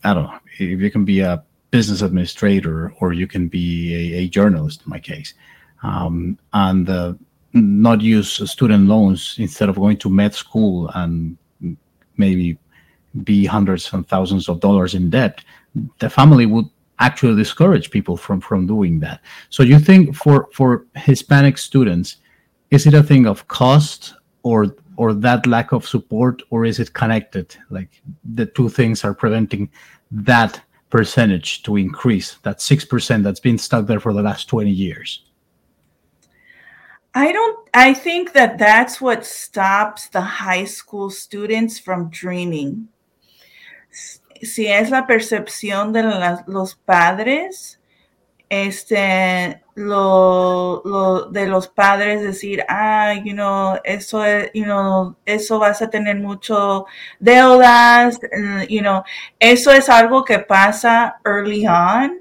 I 0.05 0.15
don't 0.15 0.25
know 0.25 0.39
if 0.59 0.81
you 0.81 0.91
can 0.91 1.05
be 1.05 1.21
a 1.21 1.43
business 1.71 2.03
administrator 2.03 2.93
or 3.01 3.13
you 3.13 3.27
can 3.27 3.49
be 3.49 3.95
a, 3.95 4.19
a 4.19 4.29
journalist 4.29 4.83
in 4.85 4.91
my 4.91 4.99
case, 4.99 5.35
um, 5.83 6.39
and 6.53 6.89
uh, 6.89 7.15
not 7.53 8.01
use 8.01 8.51
student 8.51 8.89
loans 8.89 9.37
instead 9.39 9.69
of 9.69 9.77
going 9.77 9.99
to 9.99 10.11
med 10.11 10.35
school 10.35 10.89
and 10.95 11.37
maybe 12.17 12.59
be 13.25 13.45
hundreds 13.45 13.93
and 13.93 14.09
thousands 14.09 14.49
of 14.49 14.61
dollars 14.61 14.95
in 14.95 15.11
debt. 15.11 15.45
The 15.99 16.09
family 16.09 16.47
would 16.47 16.67
actually 16.99 17.37
discourage 17.37 17.91
people 17.91 18.17
from 18.17 18.41
from 18.41 18.67
doing 18.67 19.01
that. 19.01 19.21
So 19.51 19.63
you 19.63 19.79
think 19.79 20.15
for 20.15 20.49
for 20.53 20.87
Hispanic 20.95 21.59
students, 21.59 22.17
is 22.71 22.87
it 22.87 22.95
a 22.95 23.03
thing 23.03 23.27
of 23.27 23.49
cost 23.49 24.15
or 24.43 24.75
or 24.97 25.15
that 25.15 25.47
lack 25.47 25.73
of 25.73 25.87
support, 25.87 26.43
or 26.51 26.65
is 26.65 26.79
it 26.79 26.93
connected? 26.93 27.57
Like 27.71 28.03
the 28.25 28.47
two 28.47 28.69
things 28.69 29.05
are 29.05 29.15
preventing 29.15 29.71
that 30.11 30.61
percentage 30.91 31.63
to 31.63 31.77
increase, 31.77 32.37
that 32.43 32.61
six 32.61 32.85
percent 32.85 33.25
that's 33.25 33.41
been 33.41 33.59
stuck 33.59 33.87
there 33.87 34.01
for 34.01 34.13
the 34.13 34.23
last 34.23 34.49
twenty 34.49 34.71
years. 34.71 35.25
I 37.15 37.31
don't, 37.33 37.69
I 37.75 37.93
think 37.93 38.33
that 38.33 38.59
that's 38.59 39.01
what 39.01 39.27
stops 39.27 40.09
the 40.09 40.21
high 40.21 40.65
school 40.65 41.11
students 41.11 41.79
from 41.79 42.09
dreaming. 42.09 42.89
Si 44.43 44.67
es 44.67 44.91
la 44.91 45.07
percepción 45.07 45.93
de 45.93 46.03
las, 46.03 46.43
los 46.49 46.75
padres, 46.75 47.79
este, 48.49 49.63
lo, 49.75 50.83
lo, 50.85 51.31
de 51.31 51.47
los 51.47 51.69
padres 51.69 52.23
decir, 52.23 52.65
ah, 52.69 53.13
you 53.13 53.35
know, 53.35 53.79
eso 53.85 54.23
es, 54.23 54.51
you 54.55 54.65
know, 54.65 55.15
eso 55.27 55.59
vas 55.59 55.81
a 55.83 55.89
tener 55.89 56.17
mucho 56.17 56.87
deudas, 57.21 58.19
you 58.69 58.81
know, 58.81 59.05
eso 59.39 59.71
es 59.71 59.89
algo 59.89 60.25
que 60.25 60.39
pasa 60.39 61.17
early 61.25 61.67
on 61.67 62.21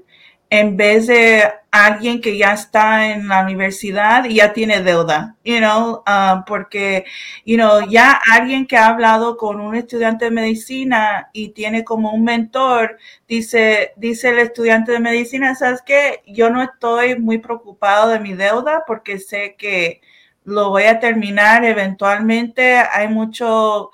en 0.50 0.76
vez 0.76 1.06
de 1.06 1.50
alguien 1.72 2.20
que 2.20 2.36
ya 2.36 2.52
está 2.52 3.12
en 3.12 3.28
la 3.28 3.42
universidad 3.42 4.24
y 4.26 4.36
ya 4.36 4.52
tiene 4.52 4.82
deuda, 4.82 5.36
you 5.42 5.56
know, 5.58 6.04
um, 6.06 6.44
porque, 6.44 7.06
you 7.46 7.56
know, 7.56 7.80
ya 7.88 8.20
alguien 8.30 8.66
que 8.66 8.76
ha 8.76 8.88
hablado 8.88 9.38
con 9.38 9.58
un 9.58 9.74
estudiante 9.74 10.26
de 10.26 10.30
medicina 10.32 11.30
y 11.32 11.48
tiene 11.50 11.82
como 11.82 12.12
un 12.12 12.24
mentor, 12.24 12.98
dice, 13.26 13.94
dice 13.96 14.28
el 14.30 14.40
estudiante 14.40 14.92
de 14.92 15.00
medicina, 15.00 15.54
¿sabes 15.54 15.80
qué? 15.82 16.22
Yo 16.26 16.50
no 16.50 16.62
estoy 16.62 17.18
muy 17.18 17.38
preocupado 17.38 18.10
de 18.10 18.20
mi 18.20 18.34
deuda 18.34 18.84
porque 18.86 19.18
sé 19.18 19.56
que 19.56 20.02
lo 20.44 20.70
voy 20.70 20.84
a 20.84 21.00
terminar 21.00 21.64
eventualmente. 21.64 22.76
Hay 22.76 23.08
mucho, 23.08 23.92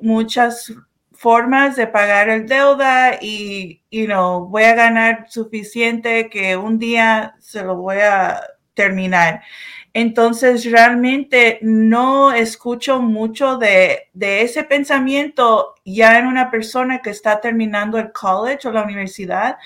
muchas 0.00 0.72
formas 1.20 1.76
de 1.76 1.86
pagar 1.86 2.30
el 2.30 2.46
deuda 2.46 3.18
y, 3.20 3.82
you 3.90 4.06
know, 4.06 4.46
voy 4.48 4.62
a 4.62 4.74
ganar 4.74 5.26
suficiente 5.28 6.30
que 6.30 6.56
un 6.56 6.78
día 6.78 7.34
se 7.40 7.62
lo 7.62 7.76
voy 7.76 7.98
a 7.98 8.40
terminar. 8.72 9.42
Entonces, 9.92 10.64
realmente 10.70 11.58
no 11.60 12.32
escucho 12.32 13.02
mucho 13.02 13.58
de, 13.58 14.08
de, 14.14 14.40
ese 14.40 14.64
pensamiento 14.64 15.74
ya 15.84 16.18
en 16.18 16.26
una 16.26 16.50
persona 16.50 17.02
que 17.02 17.10
está 17.10 17.38
terminando 17.38 17.98
el 17.98 18.12
college 18.12 18.66
o 18.66 18.72
la 18.72 18.84
universidad, 18.84 19.58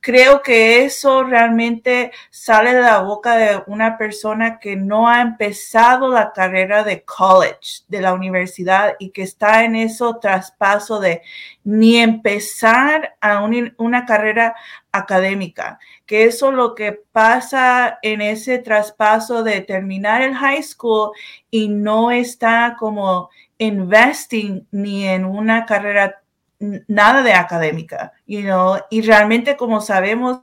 creo 0.00 0.42
que 0.42 0.84
eso 0.84 1.24
realmente 1.24 2.12
sale 2.30 2.74
de 2.74 2.80
la 2.80 3.00
boca 3.00 3.36
de 3.36 3.62
una 3.66 3.98
persona 3.98 4.58
que 4.58 4.76
no 4.76 5.08
ha 5.08 5.20
empezado 5.20 6.08
la 6.08 6.32
carrera 6.32 6.84
de 6.84 7.02
college, 7.02 7.82
de 7.88 8.00
la 8.00 8.14
universidad, 8.14 8.94
y 8.98 9.10
que 9.10 9.22
está 9.22 9.64
en 9.64 9.74
eso 9.76 10.18
traspaso 10.18 11.00
de 11.00 11.22
ni 11.64 11.96
empezar 11.96 13.16
a 13.20 13.42
una 13.78 14.06
carrera 14.06 14.54
académica, 14.92 15.78
que 16.06 16.24
eso 16.24 16.50
es 16.50 16.54
lo 16.54 16.74
que 16.74 16.92
pasa 16.92 17.98
en 18.02 18.20
ese 18.20 18.58
traspaso 18.58 19.42
de 19.42 19.60
terminar 19.60 20.22
el 20.22 20.34
high 20.34 20.62
school 20.62 21.10
y 21.50 21.68
no 21.68 22.10
está 22.10 22.76
como 22.78 23.30
investing 23.58 24.66
ni 24.70 25.06
en 25.06 25.24
una 25.24 25.66
carrera 25.66 26.22
nada 26.58 27.22
de 27.22 27.32
académica, 27.32 28.12
y 28.26 29.02
realmente 29.02 29.56
como 29.56 29.80
sabemos 29.80 30.40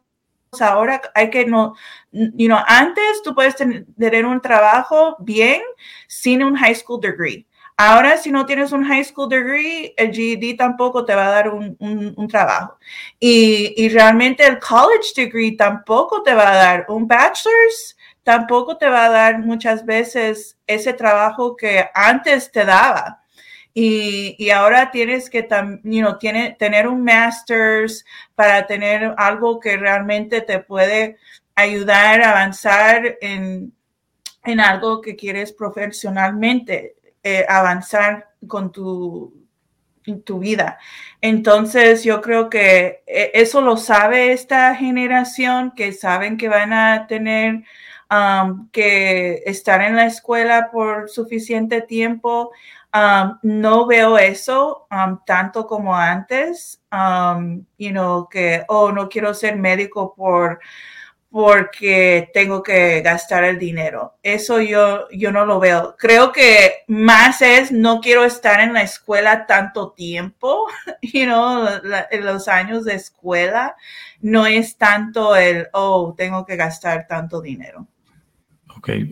ahora 0.62 1.02
hay 1.16 1.30
que 1.30 1.46
no, 1.46 1.76
antes 2.68 3.22
tú 3.24 3.34
puedes 3.34 3.56
tener 3.56 4.26
un 4.26 4.42
trabajo 4.42 5.16
bien 5.20 5.62
sin 6.08 6.44
un 6.44 6.56
high 6.56 6.76
school 6.76 7.00
degree. 7.02 7.48
Ahora, 7.76 8.18
si 8.18 8.32
no 8.32 8.46
tienes 8.46 8.72
un 8.72 8.86
high 8.86 9.04
school 9.04 9.28
degree, 9.28 9.96
el 9.98 10.14
GED 10.14 10.58
tampoco 10.58 11.06
te 11.06 11.16
va 11.16 11.26
a 11.28 11.32
dar 11.32 11.50
un, 11.50 11.76
un, 11.80 12.28
trabajo. 12.28 12.78
Y, 13.20 13.74
y, 13.76 13.90
realmente 13.90 14.46
el 14.46 14.60
college 14.60 15.14
degree 15.16 15.58
tampoco 15.58 16.22
te 16.22 16.36
va 16.36 16.52
a 16.52 16.56
dar 16.56 16.86
un 16.88 17.08
bachelor's, 17.08 17.98
tampoco 18.22 18.78
te 18.78 18.88
va 18.88 19.06
a 19.06 19.10
dar 19.10 19.40
muchas 19.40 19.84
veces 19.88 20.56
ese 20.68 20.94
trabajo 20.94 21.56
que 21.56 21.84
antes 21.96 22.52
te 22.52 22.64
daba. 22.64 23.23
Y, 23.74 24.36
y, 24.38 24.52
ahora 24.52 24.92
tienes 24.92 25.32
que 25.32 25.48
tiene, 26.20 26.56
tener 26.60 26.88
un 26.88 27.04
master's 27.04 28.06
para 28.36 28.68
tener 28.68 29.16
algo 29.18 29.60
que 29.60 29.78
realmente 29.78 30.42
te 30.42 30.60
puede 30.60 31.18
ayudar 31.56 32.22
a 32.22 32.32
avanzar 32.32 33.18
en, 33.20 33.74
en 34.44 34.60
algo 34.60 35.02
que 35.02 35.16
quieres 35.16 35.54
profesionalmente, 35.54 36.96
eh, 37.24 37.46
avanzar 37.50 38.30
con 38.48 38.72
tu, 38.72 39.34
tu 40.26 40.40
vida. 40.40 40.78
Entonces, 41.22 42.04
yo 42.04 42.22
creo 42.22 42.50
que 42.50 43.04
eh, 43.08 43.32
eso 43.34 43.62
lo 43.62 43.78
sabe 43.78 44.34
esta 44.34 44.76
generación, 44.76 45.72
que 45.76 45.94
saben 45.94 46.38
que 46.38 46.50
van 46.50 46.74
a 46.74 47.08
tener 47.08 47.64
um, 48.12 48.70
que 48.72 49.44
estar 49.46 49.82
en 49.82 49.96
la 49.96 50.06
escuela 50.06 50.70
por 50.72 51.10
suficiente 51.10 51.82
tiempo. 51.82 52.52
Um, 52.96 53.40
no 53.42 53.88
veo 53.88 54.20
eso 54.20 54.86
um, 54.92 55.18
tanto 55.26 55.66
como 55.66 55.96
antes, 55.96 56.80
um, 56.92 57.66
you 57.78 57.92
know, 57.92 58.30
que, 58.30 58.64
oh, 58.68 58.92
no 58.92 59.10
quiero 59.10 59.34
ser 59.34 59.56
médico 59.56 60.14
por 60.16 60.60
porque 61.34 62.30
tengo 62.32 62.62
que 62.62 63.02
gastar 63.02 63.44
el 63.44 63.58
dinero. 63.58 64.20
Eso 64.22 64.60
yo, 64.62 65.10
yo 65.10 65.32
no 65.32 65.48
lo 65.48 65.60
veo. 65.60 65.96
Creo 65.98 66.32
que 66.32 66.84
más 66.88 67.42
es 67.42 67.72
no 67.72 68.02
quiero 68.02 68.24
estar 68.24 68.60
en 68.60 68.74
la 68.74 68.84
escuela 68.84 69.48
tanto 69.48 69.94
tiempo, 69.94 70.68
you 71.02 71.26
know, 71.26 71.68
en 72.12 72.26
los 72.26 72.48
años 72.48 72.86
de 72.86 72.94
escuela. 72.94 73.76
No 74.22 74.46
es 74.46 74.78
tanto 74.78 75.36
el, 75.36 75.70
oh, 75.74 76.14
tengo 76.16 76.46
que 76.46 76.56
gastar 76.56 77.08
tanto 77.08 77.42
dinero. 77.42 77.88
Okay, 78.84 79.10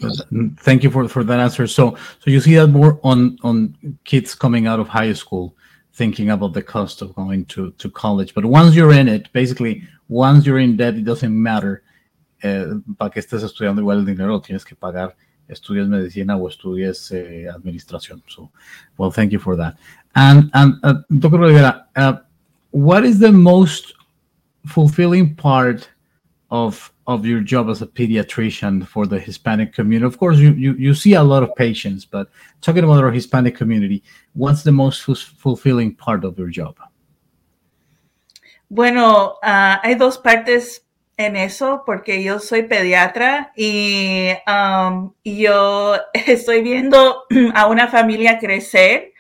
thank 0.58 0.84
you 0.84 0.92
for, 0.92 1.08
for 1.08 1.24
that 1.24 1.40
answer. 1.40 1.66
So, 1.66 1.96
so 2.20 2.30
you 2.30 2.42
see 2.42 2.56
that 2.56 2.68
more 2.68 3.00
on 3.06 3.38
on 3.42 3.74
kids 4.04 4.36
coming 4.36 4.68
out 4.68 4.82
of 4.82 4.90
high 4.90 5.14
school, 5.14 5.56
thinking 5.94 6.30
about 6.30 6.52
the 6.52 6.62
cost 6.62 7.02
of 7.02 7.16
going 7.16 7.46
to 7.46 7.72
to 7.72 7.90
college. 7.90 8.34
But 8.34 8.44
once 8.44 8.76
you're 8.76 8.92
in 8.92 9.08
it, 9.08 9.32
basically, 9.32 9.84
once 10.10 10.46
you're 10.46 10.60
in 10.60 10.76
debt, 10.76 10.96
it 10.96 11.06
doesn't 11.06 11.32
matter. 11.32 11.84
Eh, 12.44 12.66
para 12.98 13.12
que 13.12 13.22
estés 13.22 13.44
estudiando 13.44 13.82
igual 13.82 14.00
el 14.00 14.06
dinero, 14.06 14.42
tienes 14.42 14.66
que 14.66 14.76
pagar 14.76 15.16
estudios 15.48 15.88
medicina 15.88 16.36
o 16.36 16.50
estudios 16.50 17.10
eh, 17.12 17.48
administración. 17.48 18.22
So, 18.28 18.52
well, 18.98 19.12
thank 19.12 19.32
you 19.32 19.40
for 19.40 19.56
that. 19.56 19.78
And 20.16 20.52
and 20.54 20.74
uh, 20.84 20.96
Dr. 21.18 21.40
Rivera, 21.40 21.88
uh, 21.96 22.18
what 22.72 23.06
is 23.06 23.20
the 23.20 23.32
most 23.32 23.94
fulfilling 24.66 25.34
part 25.34 25.88
of 26.50 26.92
of 27.12 27.26
your 27.26 27.42
job 27.42 27.70
as 27.70 27.82
a 27.82 27.88
pediatrician 27.88 28.88
for 28.88 29.06
the 29.06 29.20
Hispanic 29.20 29.74
community? 29.74 30.06
Of 30.06 30.18
course, 30.18 30.38
you, 30.38 30.52
you, 30.54 30.74
you 30.74 30.94
see 30.94 31.14
a 31.14 31.24
lot 31.24 31.44
of 31.44 31.56
patients, 31.56 32.06
but 32.06 32.30
talking 32.62 32.84
about 32.84 33.04
our 33.04 33.12
Hispanic 33.12 33.56
community, 33.56 34.04
what's 34.34 34.64
the 34.64 34.72
most 34.72 35.04
fulfilling 35.04 35.96
part 35.96 36.24
of 36.24 36.38
your 36.38 36.50
job? 36.50 36.76
Bueno, 38.70 39.38
uh, 39.44 39.78
hay 39.84 39.96
dos 39.96 40.18
partes 40.18 40.86
en 41.18 41.36
eso 41.36 41.84
porque 41.86 42.24
yo 42.24 42.40
soy 42.40 42.64
pediatra 42.64 43.52
y 43.56 44.30
um, 44.48 45.14
yo 45.24 45.96
estoy 46.14 46.62
viendo 46.62 47.24
a 47.54 47.68
una 47.68 47.88
familia 47.88 48.40
crecer. 48.40 49.14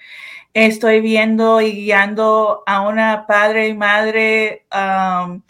Estoy 0.54 1.00
viendo 1.00 1.62
y 1.62 1.72
guiando 1.72 2.64
a 2.66 2.82
una 2.82 3.26
padre 3.26 3.70
y 3.70 3.74
madre 3.74 4.66
um, 4.74 5.42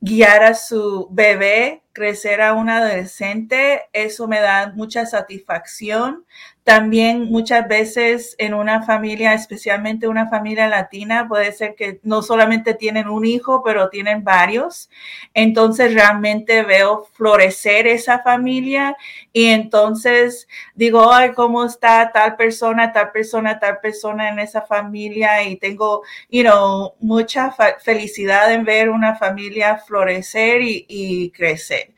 guiar 0.00 0.42
a 0.42 0.54
su 0.54 1.08
bebé 1.10 1.82
crecer 1.98 2.40
a 2.40 2.54
un 2.54 2.70
adolescente, 2.70 3.88
eso 3.92 4.28
me 4.28 4.40
da 4.40 4.72
mucha 4.72 5.04
satisfacción. 5.04 6.24
También 6.68 7.30
muchas 7.30 7.66
veces 7.66 8.34
en 8.36 8.52
una 8.52 8.82
familia, 8.82 9.32
especialmente 9.32 10.06
una 10.06 10.28
familia 10.28 10.68
latina, 10.68 11.26
puede 11.26 11.50
ser 11.52 11.74
que 11.74 11.98
no 12.02 12.20
solamente 12.20 12.74
tienen 12.74 13.08
un 13.08 13.24
hijo, 13.24 13.62
pero 13.64 13.88
tienen 13.88 14.22
varios. 14.22 14.90
Entonces 15.32 15.94
realmente 15.94 16.62
veo 16.64 17.06
florecer 17.14 17.86
esa 17.86 18.18
familia 18.18 18.98
y 19.32 19.46
entonces 19.46 20.46
digo, 20.74 21.10
ay, 21.10 21.32
¿cómo 21.32 21.64
está 21.64 22.12
tal 22.12 22.36
persona, 22.36 22.92
tal 22.92 23.12
persona, 23.12 23.58
tal 23.58 23.80
persona 23.80 24.28
en 24.28 24.38
esa 24.38 24.60
familia? 24.60 25.42
Y 25.44 25.56
tengo, 25.56 26.02
you 26.28 26.42
know, 26.42 26.92
mucha 27.00 27.50
felicidad 27.80 28.52
en 28.52 28.66
ver 28.66 28.90
una 28.90 29.16
familia 29.16 29.78
florecer 29.78 30.60
y, 30.60 31.32
crecer. 31.34 31.94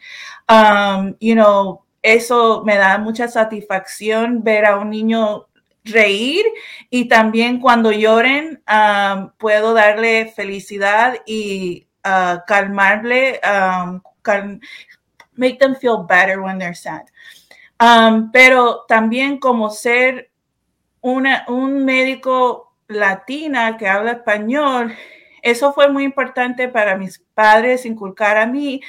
Um, 0.48 1.16
you 1.18 1.34
know, 1.34 1.82
eso 2.02 2.62
me 2.64 2.76
da 2.76 2.98
mucha 2.98 3.28
satisfacción 3.28 4.42
ver 4.42 4.64
a 4.64 4.78
un 4.78 4.90
niño 4.90 5.46
reír 5.84 6.44
y 6.90 7.08
también 7.08 7.60
cuando 7.60 7.92
lloren 7.92 8.62
puedo 9.38 9.74
darle 9.74 10.32
felicidad 10.34 11.16
y 11.26 11.86
uh, 12.04 12.38
calmarle, 12.46 13.40
make 15.36 15.58
them 15.58 15.74
feel 15.76 16.04
better 16.06 16.40
when 16.40 16.58
they're 16.58 16.74
sad. 16.74 17.06
Pero 18.32 18.84
también 18.88 19.38
como 19.38 19.70
ser 19.70 20.30
una, 21.00 21.44
un 21.48 21.84
médico 21.84 22.74
latina 22.88 23.76
que 23.76 23.88
habla 23.88 24.12
español, 24.12 24.94
eso 25.42 25.72
fue 25.72 25.88
muy 25.88 26.04
importante 26.04 26.68
para 26.68 26.96
mis 26.96 27.18
padres, 27.34 27.86
inculcar 27.86 28.36
a 28.36 28.46
mí 28.46 28.82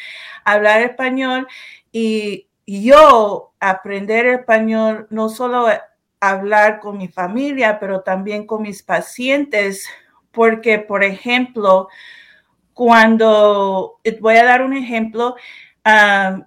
hablar 0.44 0.82
español 0.82 1.48
y 1.92 2.48
yo 2.66 3.54
aprender 3.60 4.26
español, 4.26 5.08
no 5.10 5.30
solo 5.30 5.68
hablar 6.20 6.80
con 6.80 6.98
mi 6.98 7.08
familia, 7.08 7.80
pero 7.80 8.02
también 8.02 8.46
con 8.46 8.62
mis 8.62 8.84
pacientes, 8.84 9.88
porque, 10.32 10.80
por 10.80 11.04
ejemplo, 11.04 11.90
cuando, 12.74 14.00
voy 14.20 14.38
a 14.38 14.46
dar 14.46 14.62
un 14.62 14.74
ejemplo, 14.76 15.36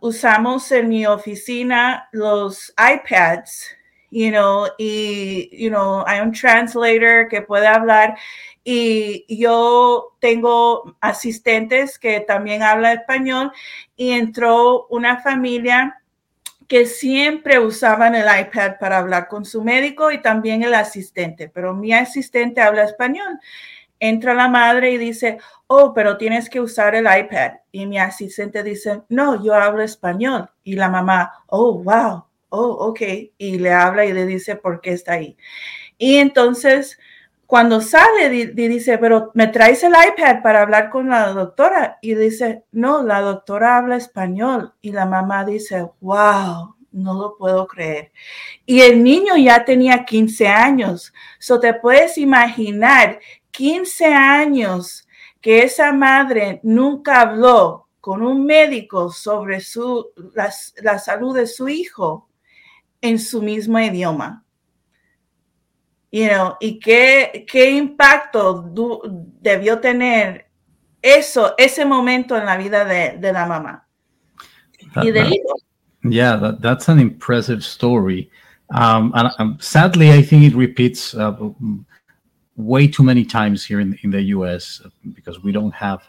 usamos 0.00 0.70
en 0.72 0.88
mi 0.88 1.06
oficina 1.06 2.08
los 2.12 2.72
iPads, 2.78 3.76
you 4.10 4.30
know, 4.30 4.68
y, 4.78 5.50
you 5.52 5.70
know, 5.70 6.04
hay 6.06 6.20
un 6.20 6.32
translator 6.32 7.28
que 7.28 7.42
puede 7.42 7.66
hablar. 7.66 8.16
Y 8.62 9.26
yo 9.28 10.16
tengo 10.20 10.96
asistentes 11.00 11.98
que 11.98 12.20
también 12.20 12.62
hablan 12.62 12.98
español. 12.98 13.52
Y 13.96 14.12
entró 14.12 14.86
una 14.86 15.20
familia 15.20 16.00
que 16.68 16.86
siempre 16.86 17.58
usaban 17.58 18.14
el 18.14 18.26
iPad 18.26 18.72
para 18.80 18.98
hablar 18.98 19.28
con 19.28 19.44
su 19.44 19.62
médico 19.62 20.10
y 20.10 20.22
también 20.22 20.62
el 20.62 20.74
asistente, 20.74 21.48
pero 21.48 21.74
mi 21.74 21.92
asistente 21.92 22.60
habla 22.60 22.84
español. 22.84 23.38
Entra 24.00 24.34
la 24.34 24.48
madre 24.48 24.90
y 24.90 24.98
dice, 24.98 25.38
oh, 25.66 25.94
pero 25.94 26.16
tienes 26.16 26.50
que 26.50 26.60
usar 26.60 26.94
el 26.94 27.06
iPad. 27.06 27.52
Y 27.72 27.86
mi 27.86 27.98
asistente 27.98 28.62
dice, 28.62 29.02
no, 29.08 29.42
yo 29.42 29.54
hablo 29.54 29.82
español. 29.82 30.50
Y 30.62 30.74
la 30.74 30.88
mamá, 30.88 31.32
oh, 31.46 31.82
wow, 31.82 32.24
oh, 32.50 32.88
ok. 32.88 33.00
Y 33.38 33.58
le 33.58 33.72
habla 33.72 34.04
y 34.04 34.12
le 34.12 34.26
dice 34.26 34.56
por 34.56 34.80
qué 34.80 34.92
está 34.92 35.12
ahí. 35.14 35.36
Y 35.96 36.16
entonces 36.16 36.98
cuando 37.46 37.80
sale, 37.80 38.30
dice, 38.54 38.98
pero 38.98 39.30
me 39.34 39.48
traes 39.48 39.82
el 39.82 39.92
iPad 39.92 40.42
para 40.42 40.62
hablar 40.62 40.90
con 40.90 41.08
la 41.08 41.28
doctora. 41.28 41.98
Y 42.00 42.14
dice, 42.14 42.64
no, 42.72 43.02
la 43.02 43.20
doctora 43.20 43.76
habla 43.76 43.96
español. 43.96 44.74
Y 44.80 44.92
la 44.92 45.06
mamá 45.06 45.44
dice, 45.44 45.88
wow, 46.00 46.74
no 46.92 47.14
lo 47.14 47.36
puedo 47.36 47.66
creer. 47.66 48.12
Y 48.64 48.80
el 48.80 49.02
niño 49.02 49.36
ya 49.36 49.64
tenía 49.64 50.04
15 50.04 50.48
años. 50.48 51.12
So 51.38 51.60
te 51.60 51.74
puedes 51.74 52.16
imaginar 52.18 53.20
15 53.50 54.06
años 54.06 55.06
que 55.40 55.62
esa 55.62 55.92
madre 55.92 56.60
nunca 56.62 57.20
habló 57.20 57.88
con 58.00 58.22
un 58.22 58.44
médico 58.44 59.10
sobre 59.10 59.60
su, 59.60 60.10
la, 60.34 60.52
la 60.82 60.98
salud 60.98 61.36
de 61.36 61.46
su 61.46 61.68
hijo 61.68 62.28
en 63.00 63.18
su 63.18 63.42
mismo 63.42 63.78
idioma 63.78 64.43
you 66.14 66.28
know, 66.28 66.56
y 66.60 66.78
qué, 66.78 67.44
qué 67.44 67.72
impacto 67.72 68.62
debió 69.42 69.80
tener 69.80 70.46
eso, 71.02 71.54
ese 71.58 71.84
momento 71.84 72.36
en 72.36 72.46
la 72.46 72.56
vida 72.56 72.84
de, 72.84 73.18
de 73.18 73.32
la 73.32 73.46
mamá 73.46 73.84
that, 74.94 75.04
y 75.04 75.10
del 75.10 75.32
hijo. 75.32 75.54
Yeah, 76.04 76.36
that, 76.36 76.60
that's 76.60 76.88
an 76.88 77.00
impressive 77.00 77.64
story. 77.64 78.30
Um, 78.72 79.10
and 79.16 79.28
um, 79.40 79.58
sadly, 79.60 80.12
I 80.12 80.22
think 80.22 80.44
it 80.44 80.54
repeats 80.54 81.16
uh, 81.16 81.34
way 82.54 82.86
too 82.86 83.02
many 83.02 83.24
times 83.24 83.64
here 83.64 83.80
in, 83.80 83.98
in 84.04 84.12
the 84.12 84.22
US 84.38 84.82
because 85.14 85.42
we 85.42 85.50
don't 85.50 85.74
have 85.74 86.00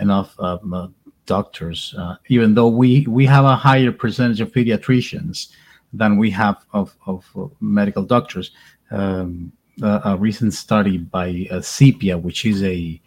enough 0.00 0.34
um, 0.40 0.72
uh, 0.72 0.88
doctors, 1.26 1.94
uh, 1.98 2.14
even 2.28 2.54
though 2.54 2.68
we, 2.68 3.06
we 3.06 3.26
have 3.26 3.44
a 3.44 3.54
higher 3.54 3.92
percentage 3.92 4.40
of 4.40 4.50
pediatricians 4.50 5.48
than 5.92 6.16
we 6.16 6.30
have 6.30 6.64
of, 6.72 6.96
of 7.06 7.30
medical 7.60 8.02
doctors 8.02 8.52
um, 8.92 9.52
a, 9.82 10.00
a, 10.04 10.16
recent 10.16 10.54
study 10.54 10.98
by 10.98 11.46
uh, 11.50 11.60
Sepia, 11.60 12.16
which 12.16 12.44
is 12.44 12.62
a 12.62 13.00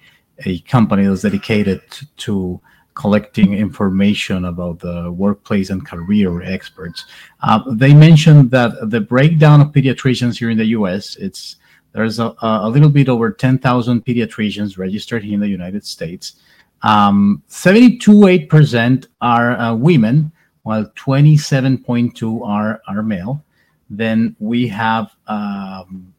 a 0.46 0.60
company 0.62 1.06
that's 1.06 1.22
dedicated 1.22 1.82
to 2.18 2.60
collecting 2.94 3.54
information 3.54 4.46
about 4.46 4.80
the 4.80 5.12
workplace 5.12 5.70
and 5.70 5.86
career 5.86 6.42
experts. 6.42 7.06
Uh, 7.44 7.62
they 7.74 7.94
mentioned 7.94 8.52
that 8.52 8.90
the 8.90 9.02
breakdown 9.02 9.62
of 9.62 9.68
pediatricians 9.70 10.38
here 10.38 10.50
in 10.50 10.58
the 10.58 10.66
U.S. 10.78 11.16
it's 11.18 11.58
there's 11.92 12.20
a, 12.20 12.36
a 12.42 12.68
little 12.70 12.90
bit 12.90 13.08
over 13.08 13.32
10,000 13.32 14.06
pediatricians 14.06 14.78
registered 14.78 15.24
here 15.24 15.34
in 15.34 15.40
the 15.40 15.48
United 15.48 15.86
States. 15.86 16.36
Um, 16.82 17.42
72.8% 17.48 19.08
are 19.22 19.58
uh, 19.58 19.74
women, 19.74 20.34
while 20.64 20.86
27.2 20.98 22.46
are 22.46 22.82
are 22.88 23.02
male 23.02 23.46
then 23.90 24.36
we 24.40 24.68
have 24.68 25.16
um, 25.28 26.14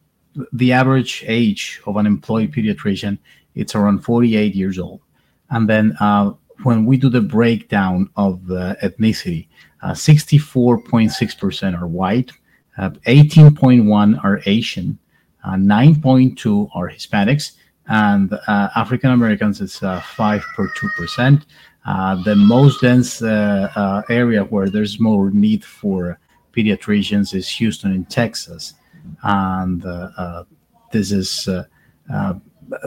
the 0.53 0.71
average 0.71 1.23
age 1.27 1.81
of 1.85 1.97
an 1.97 2.05
employed 2.05 2.51
pediatrician 2.51 3.17
it's 3.55 3.73
around 3.73 4.03
48 4.03 4.53
years 4.53 4.77
old. 4.77 5.01
And 5.49 5.67
then 5.67 5.97
uh, 5.99 6.33
when 6.63 6.85
we 6.85 6.97
do 6.97 7.09
the 7.09 7.21
breakdown 7.21 8.09
of 8.15 8.45
the 8.47 8.77
ethnicity 8.83 9.47
uh, 9.81 9.91
64.6% 9.91 11.79
are 11.79 11.87
white 11.87 12.31
uh, 12.77 12.89
18.1 12.89 14.23
are 14.23 14.41
asian 14.45 14.97
9.2 15.45 16.65
uh, 16.65 16.69
are 16.73 16.89
hispanics 16.89 17.53
and 17.87 18.33
uh, 18.33 18.69
african 18.75 19.11
americans 19.11 19.61
is 19.61 19.75
5.2% 19.75 21.45
uh, 21.85 22.23
the 22.23 22.35
most 22.35 22.81
dense 22.81 23.21
area 23.21 24.43
where 24.45 24.69
there's 24.69 24.99
more 24.99 25.29
need 25.29 25.63
for 25.63 26.19
pediatricians 26.57 27.33
is 27.35 27.47
Houston 27.59 27.93
in 27.93 28.03
Texas, 28.05 28.73
and 29.21 29.85
uh, 29.85 30.09
uh, 30.17 30.43
this 30.91 31.11
is 31.11 31.47
uh, 31.47 32.33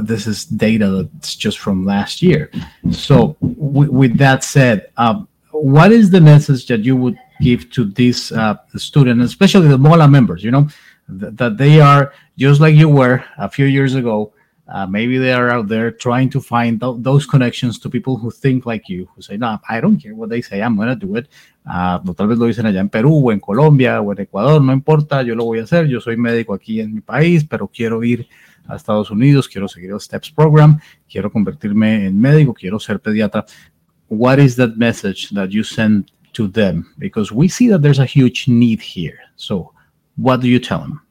this 0.02 0.26
is 0.26 0.44
data 0.44 0.88
that's 1.14 1.36
just 1.36 1.58
from 1.58 1.86
last 1.86 2.20
year. 2.20 2.50
So, 2.90 3.36
with 3.40 4.18
that 4.18 4.42
said, 4.44 4.90
um, 4.96 5.28
what 5.52 5.90
is 5.92 6.10
the 6.10 6.20
message 6.20 6.66
that 6.66 6.80
you 6.88 6.96
would 6.96 7.18
give 7.40 7.70
to 7.70 7.84
these 7.84 8.32
uh, 8.32 8.56
students, 8.76 9.24
especially 9.24 9.68
the 9.68 9.78
MOLA 9.78 10.08
members? 10.08 10.42
You 10.42 10.50
know, 10.50 10.68
th- 11.20 11.34
that 11.40 11.56
they 11.56 11.80
are 11.80 12.12
just 12.36 12.60
like 12.60 12.74
you 12.74 12.88
were 12.88 13.24
a 13.38 13.48
few 13.48 13.66
years 13.66 13.94
ago, 13.94 14.32
Uh, 14.70 14.86
maybe 14.86 15.18
they 15.18 15.34
are 15.34 15.50
out 15.50 15.66
there 15.66 15.90
trying 15.90 16.30
to 16.30 16.40
find 16.40 16.78
th- 16.78 17.02
those 17.02 17.26
connections 17.26 17.74
to 17.82 17.90
people 17.90 18.14
who 18.20 18.30
think 18.30 18.58
like 18.70 18.84
you, 18.92 19.00
who 19.10 19.20
say, 19.20 19.36
no, 19.36 19.58
I 19.74 19.80
don't 19.82 19.98
care 20.02 20.14
what 20.14 20.30
they 20.30 20.42
say, 20.42 20.62
I'm 20.62 20.76
going 20.78 20.94
to 20.94 21.06
do 21.06 21.18
it. 21.18 21.26
Uh, 21.64 22.14
tal 22.14 22.26
vez 22.26 22.38
lo 22.38 22.46
dicen 22.46 22.66
allá 22.66 22.80
en 22.80 22.88
Perú 22.88 23.28
o 23.28 23.32
en 23.32 23.38
Colombia 23.38 24.00
o 24.00 24.12
en 24.12 24.20
Ecuador, 24.20 24.62
no 24.62 24.72
importa, 24.72 25.22
yo 25.22 25.34
lo 25.34 25.44
voy 25.44 25.60
a 25.60 25.64
hacer, 25.64 25.86
yo 25.86 26.00
soy 26.00 26.16
médico 26.16 26.54
aquí 26.54 26.80
en 26.80 26.94
mi 26.94 27.00
país, 27.00 27.44
pero 27.44 27.68
quiero 27.68 28.02
ir 28.02 28.26
a 28.66 28.76
Estados 28.76 29.10
Unidos, 29.10 29.46
quiero 29.48 29.68
seguir 29.68 29.90
el 29.90 30.00
STEPS 30.00 30.32
program, 30.32 30.80
quiero 31.08 31.30
convertirme 31.30 32.06
en 32.06 32.18
médico, 32.18 32.54
quiero 32.54 32.78
ser 32.78 32.98
pediatra. 32.98 33.44
What 34.08 34.38
is 34.38 34.56
that 34.56 34.76
message 34.76 35.30
that 35.34 35.50
you 35.50 35.62
send 35.62 36.10
to 36.32 36.48
them? 36.48 36.86
Because 36.98 37.32
we 37.32 37.48
see 37.48 37.68
that 37.68 37.80
there's 37.82 38.00
a 38.00 38.06
huge 38.06 38.48
need 38.48 38.80
here. 38.80 39.18
So, 39.36 39.72
what 40.16 40.40
do 40.40 40.48
you 40.48 40.58
tell 40.58 40.80
them? 40.80 41.02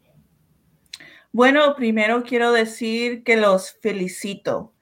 Bueno, 1.32 1.76
primero 1.76 2.24
quiero 2.24 2.52
decir 2.52 3.24
que 3.24 3.38
los 3.38 3.72
felicito. 3.82 4.74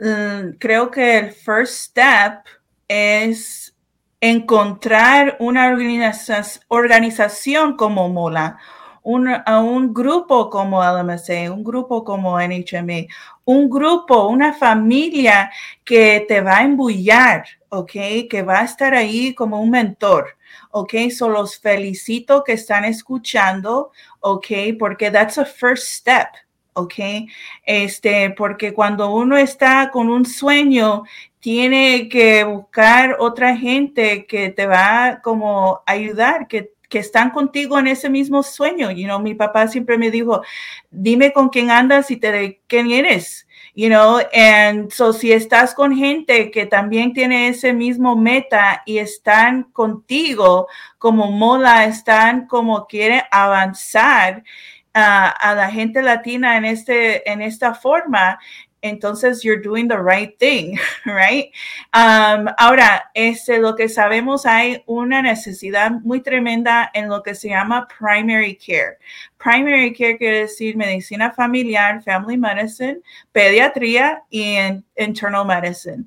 Mm, 0.00 0.56
creo 0.58 0.90
que 0.90 1.18
el 1.18 1.32
first 1.32 1.74
step 1.74 2.46
es 2.88 3.76
encontrar 4.20 5.36
una 5.40 5.74
organización 6.68 7.76
como 7.76 8.08
Mola, 8.08 8.58
un, 9.02 9.28
a 9.28 9.60
un 9.60 9.94
grupo 9.94 10.50
como 10.50 10.82
LMC, 10.84 11.50
un 11.50 11.64
grupo 11.64 12.04
como 12.04 12.38
NHMA, 12.38 13.06
un 13.44 13.70
grupo, 13.70 14.28
una 14.28 14.52
familia 14.52 15.50
que 15.84 16.24
te 16.28 16.40
va 16.42 16.58
a 16.58 16.62
embullar, 16.64 17.44
¿ok? 17.70 17.92
Que 18.28 18.42
va 18.46 18.60
a 18.60 18.64
estar 18.64 18.94
ahí 18.94 19.34
como 19.34 19.60
un 19.60 19.70
mentor. 19.70 20.36
¿ok? 20.70 20.94
So 21.10 21.28
los 21.28 21.58
felicito 21.58 22.44
que 22.44 22.52
están 22.52 22.84
escuchando, 22.84 23.92
¿ok? 24.20 24.46
Porque 24.78 25.10
that's 25.10 25.38
a 25.38 25.44
first 25.44 25.86
step, 25.86 26.28
¿ok? 26.74 26.94
Este, 27.64 28.30
porque 28.30 28.72
cuando 28.72 29.12
uno 29.12 29.36
está 29.36 29.90
con 29.90 30.08
un 30.08 30.24
sueño, 30.26 31.04
tiene 31.40 32.08
que 32.08 32.44
buscar 32.44 33.16
otra 33.18 33.56
gente 33.56 34.26
que 34.26 34.50
te 34.50 34.66
va 34.66 35.20
como 35.22 35.82
ayudar, 35.86 36.48
que 36.48 36.72
que 36.90 36.98
están 36.98 37.30
contigo 37.30 37.78
en 37.78 37.86
ese 37.86 38.10
mismo 38.10 38.42
sueño. 38.42 38.90
You 38.90 39.04
know, 39.04 39.20
mi 39.20 39.36
papá 39.36 39.68
siempre 39.68 39.96
me 39.96 40.10
dijo, 40.10 40.42
dime 40.90 41.32
con 41.32 41.48
quién 41.48 41.70
andas 41.70 42.10
y 42.10 42.16
te 42.16 42.32
de 42.32 42.60
quién 42.66 42.90
eres 42.90 43.46
you 43.74 43.88
know, 43.88 44.20
and 44.32 44.90
so 44.92 45.12
si 45.12 45.32
estás 45.32 45.74
con 45.74 45.96
gente 45.96 46.50
que 46.50 46.66
también 46.66 47.12
tiene 47.12 47.48
ese 47.48 47.72
mismo 47.72 48.16
meta 48.16 48.82
y 48.84 48.98
están 48.98 49.64
contigo 49.72 50.68
como 50.98 51.30
mola, 51.30 51.84
están 51.84 52.46
como 52.46 52.86
quiere 52.86 53.24
avanzar 53.30 54.42
a 54.94 55.54
la 55.54 55.70
gente 55.70 56.02
latina 56.02 56.56
en, 56.56 56.64
este, 56.64 57.30
en 57.30 57.42
esta 57.42 57.74
forma, 57.74 58.38
entonces 58.82 59.42
you're 59.42 59.60
doing 59.60 59.88
the 59.88 59.98
right 59.98 60.38
thing, 60.38 60.78
right? 61.04 61.52
Um, 61.92 62.48
ahora, 62.58 63.10
este, 63.14 63.58
lo 63.58 63.74
que 63.76 63.88
sabemos, 63.88 64.46
hay 64.46 64.82
una 64.86 65.22
necesidad 65.22 65.90
muy 66.02 66.20
tremenda 66.20 66.90
en 66.94 67.08
lo 67.08 67.22
que 67.22 67.34
se 67.34 67.48
llama 67.48 67.86
primary 67.98 68.56
care. 68.56 68.98
Primary 69.38 69.92
care 69.92 70.18
quiere 70.18 70.40
decir 70.42 70.76
medicina 70.76 71.30
familiar, 71.30 72.02
family 72.02 72.36
medicine, 72.36 73.00
pediatría 73.32 74.22
y 74.30 74.56
internal 74.96 75.44
medicine. 75.44 76.04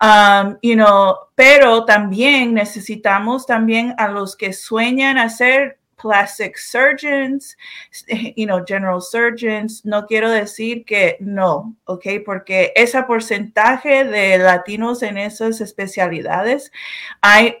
Um, 0.00 0.56
you 0.62 0.74
know, 0.74 1.16
pero 1.34 1.84
también 1.84 2.54
necesitamos 2.54 3.46
también 3.46 3.94
a 3.98 4.08
los 4.08 4.36
que 4.36 4.52
sueñan 4.52 5.18
hacer 5.18 5.77
plastic 5.98 6.56
surgeons, 6.56 7.56
you 8.36 8.46
know, 8.46 8.64
general 8.64 9.00
surgeons. 9.00 9.84
No 9.84 10.06
quiero 10.06 10.30
decir 10.30 10.84
que 10.86 11.16
no, 11.20 11.76
¿ok? 11.84 12.06
Porque 12.24 12.72
ese 12.74 13.02
porcentaje 13.02 14.04
de 14.04 14.38
latinos 14.38 15.02
en 15.02 15.18
esas 15.18 15.60
especialidades 15.60 16.70
hay 17.20 17.56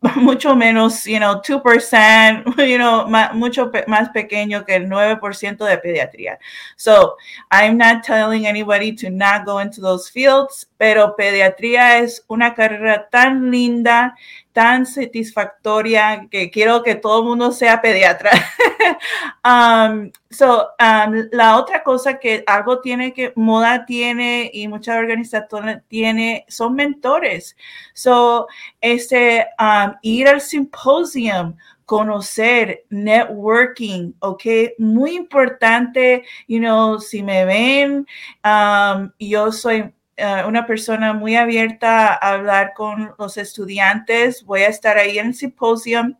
mucho 0.16 0.56
menos, 0.56 1.04
you 1.04 1.18
know, 1.18 1.40
2%, 1.42 2.56
you 2.66 2.78
know, 2.78 3.06
mucho 3.34 3.70
más 3.86 4.08
pequeño 4.10 4.64
que 4.64 4.76
el 4.76 4.88
9% 4.88 5.64
de 5.64 5.78
pediatría. 5.78 6.38
So, 6.76 7.16
I'm 7.50 7.76
not 7.76 8.02
telling 8.02 8.46
anybody 8.46 8.94
to 8.96 9.10
not 9.10 9.44
go 9.44 9.60
into 9.60 9.80
those 9.80 10.08
fields, 10.08 10.66
pero 10.78 11.14
pediatría 11.16 11.98
es 11.98 12.24
una 12.28 12.54
carrera 12.54 13.08
tan 13.10 13.50
linda 13.50 14.16
tan 14.52 14.86
satisfactoria 14.86 16.26
que 16.30 16.50
quiero 16.50 16.82
que 16.82 16.94
todo 16.94 17.20
el 17.20 17.28
mundo 17.28 17.52
sea 17.52 17.80
pediatra. 17.80 18.30
um, 19.44 20.10
so, 20.30 20.68
um, 20.80 21.28
la 21.32 21.56
otra 21.56 21.82
cosa 21.82 22.18
que 22.18 22.42
algo 22.46 22.80
tiene 22.80 23.12
que 23.12 23.32
Moda 23.36 23.84
tiene 23.86 24.50
y 24.52 24.66
muchas 24.68 24.96
organizaciones 24.96 25.82
tiene 25.88 26.44
son 26.48 26.74
mentores. 26.74 27.56
So, 27.94 28.48
este, 28.80 29.46
um, 29.58 29.94
ir 30.02 30.28
al 30.28 30.40
simposium, 30.40 31.56
conocer, 31.84 32.84
networking, 32.90 34.14
ok, 34.20 34.44
muy 34.78 35.16
importante, 35.16 36.24
you 36.46 36.60
know, 36.60 37.00
si 37.00 37.22
me 37.22 37.44
ven, 37.44 38.06
um, 38.44 39.10
yo 39.18 39.50
soy 39.50 39.92
eh, 40.20 40.44
una 40.46 40.66
persona 40.66 41.14
muy 41.14 41.36
abierta 41.36 42.12
a 42.12 42.34
hablar 42.34 42.72
con 42.74 43.14
los 43.18 43.36
estudiantes. 43.36 44.44
Voy 44.44 44.60
a 44.60 44.68
estar 44.68 44.98
ahí 44.98 45.18
en 45.18 45.28
el 45.28 45.34
simposio. 45.34 46.16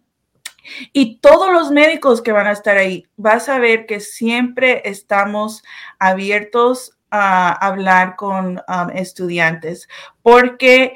Y 0.93 1.19
todos 1.19 1.53
los 1.53 1.71
médicos 1.71 2.23
que 2.23 2.33
van 2.33 2.47
a 2.47 2.53
estar 2.53 2.77
ahí, 2.77 3.07
vas 3.17 3.49
a 3.49 3.59
ver 3.59 3.87
que 3.87 4.01
siempre 4.01 4.83
estamos 4.85 5.63
abiertos 5.99 6.97
a 7.11 7.53
hablar 7.53 8.17
con 8.17 8.63
um, 8.69 8.91
estudiantes, 8.95 9.89
porque 10.23 10.95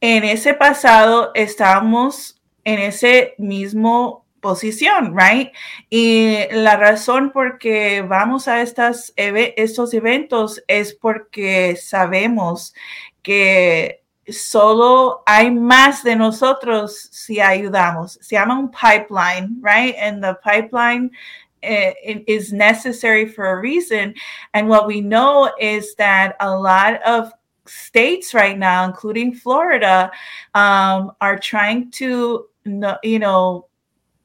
en 0.00 0.24
ese 0.24 0.54
pasado 0.54 1.30
estábamos 1.34 2.40
en 2.64 2.78
ese 2.78 3.34
mismo 3.38 4.21
posición, 4.42 5.16
right? 5.16 5.52
Y 5.88 6.36
la 6.50 6.76
razón 6.76 7.30
por 7.30 7.58
qué 7.58 8.02
vamos 8.02 8.48
a 8.48 8.60
estas, 8.60 9.14
estos 9.16 9.94
eventos 9.94 10.62
es 10.68 10.92
porque 10.92 11.76
sabemos 11.76 12.74
que 13.22 14.02
solo 14.28 15.22
hay 15.26 15.50
más 15.50 16.02
de 16.02 16.16
nosotros 16.16 17.08
si 17.10 17.40
ayudamos. 17.40 18.18
Se 18.20 18.34
llama 18.34 18.58
un 18.58 18.70
pipeline, 18.70 19.58
right? 19.62 19.94
And 19.98 20.22
the 20.22 20.34
pipeline 20.42 21.10
uh, 21.62 21.92
is 22.26 22.52
necessary 22.52 23.26
for 23.26 23.46
a 23.46 23.60
reason. 23.60 24.14
And 24.52 24.68
what 24.68 24.86
we 24.86 25.00
know 25.00 25.50
is 25.58 25.94
that 25.96 26.36
a 26.40 26.50
lot 26.50 27.00
of 27.04 27.32
states 27.66 28.34
right 28.34 28.58
now, 28.58 28.84
including 28.84 29.34
Florida, 29.34 30.10
um, 30.54 31.12
are 31.20 31.38
trying 31.38 31.92
to, 31.92 32.48
you 32.64 33.18
know, 33.20 33.66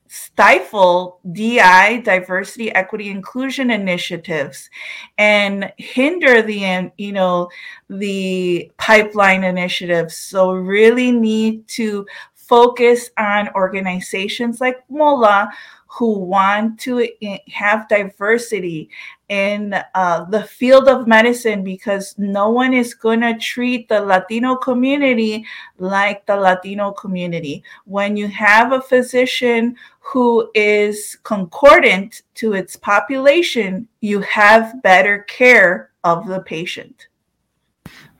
stifle 0.09 1.19
DI, 1.31 2.01
diversity, 2.01 2.71
equity, 2.73 3.09
inclusion 3.09 3.71
initiatives, 3.71 4.69
and 5.17 5.71
hinder 5.77 6.41
the 6.41 6.65
um, 6.65 6.91
you 6.97 7.11
know 7.11 7.49
the 7.89 8.71
pipeline 8.77 9.43
initiatives. 9.43 10.17
So 10.17 10.51
really 10.51 11.11
need 11.11 11.67
to 11.69 12.05
focus 12.47 13.09
on 13.17 13.49
organizations 13.55 14.61
like 14.61 14.83
MOLA 14.89 15.49
who 15.87 16.19
want 16.19 16.79
to 16.79 17.07
have 17.51 17.87
diversity 17.87 18.89
in 19.29 19.73
uh, 19.95 20.25
the 20.25 20.43
field 20.43 20.87
of 20.87 21.07
medicine 21.07 21.63
because 21.63 22.13
no 22.17 22.49
one 22.49 22.73
is 22.73 22.93
going 22.93 23.21
to 23.21 23.37
treat 23.37 23.89
the 23.89 23.99
Latino 23.99 24.55
community 24.55 25.45
like 25.79 26.25
the 26.25 26.35
Latino 26.35 26.91
community. 26.91 27.63
When 27.85 28.15
you 28.15 28.27
have 28.27 28.71
a 28.71 28.81
physician 28.81 29.75
who 29.99 30.49
is 30.53 31.17
concordant 31.23 32.21
to 32.35 32.53
its 32.53 32.75
population, 32.75 33.87
you 34.01 34.21
have 34.21 34.81
better 34.83 35.19
care 35.23 35.91
of 36.03 36.27
the 36.27 36.41
patient. 36.41 37.07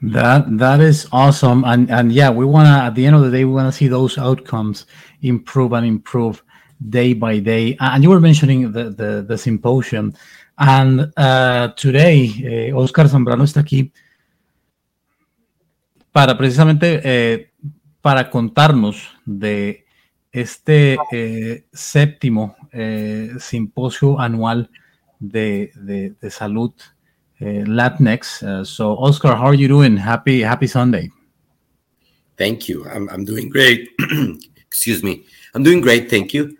That 0.02 0.58
that 0.58 0.80
is 0.80 1.08
awesome, 1.12 1.64
and 1.66 1.90
and 1.90 2.12
yeah, 2.12 2.30
we 2.30 2.46
wanna 2.46 2.86
at 2.86 2.94
the 2.94 3.06
end 3.06 3.16
of 3.16 3.24
the 3.24 3.32
day 3.32 3.46
we 3.46 3.54
wanna 3.54 3.72
see 3.72 3.88
those 3.88 4.18
outcomes 4.18 4.86
improve 5.22 5.74
and 5.74 5.86
improve 5.86 6.44
day 6.90 7.14
by 7.14 7.40
day. 7.40 7.76
And 7.80 8.04
you 8.04 8.12
were 8.12 8.20
mentioning 8.20 8.72
the 8.72 8.92
the, 8.92 9.26
the 9.28 9.38
symposium, 9.38 10.14
and 10.60 11.12
uh, 11.18 11.70
today 11.76 12.72
uh, 12.72 12.78
Oscar 12.78 13.08
Zambrano 13.08 13.44
está 13.44 13.62
aquí 13.62 13.92
para 16.18 16.36
precisamente 16.36 17.00
eh, 17.04 17.52
para 18.02 18.32
contarnos 18.32 19.10
de 19.26 19.86
este 20.32 20.98
eh, 21.12 21.66
séptimo 21.72 22.56
eh, 22.72 23.34
simposio 23.40 24.20
anual 24.20 24.72
de, 25.20 25.72
de, 25.76 26.16
de 26.20 26.32
salud 26.32 26.74
eh, 27.42 27.64
Latinx. 27.66 28.44
Uh, 28.44 28.64
so, 28.64 28.98
Oscar, 28.98 29.36
how 29.36 29.46
are 29.46 29.54
you 29.54 29.68
doing? 29.68 29.98
Happy 29.98 30.42
Happy 30.42 30.68
Sunday. 30.68 31.12
Thank 32.38 32.70
you. 32.70 32.88
I'm, 32.88 33.10
I'm 33.10 33.26
doing 33.26 33.50
great. 33.50 33.90
Excuse 34.58 35.04
me. 35.04 35.26
I'm 35.54 35.64
doing 35.64 35.82
great. 35.82 36.10
Thank 36.10 36.34
you. 36.34 36.56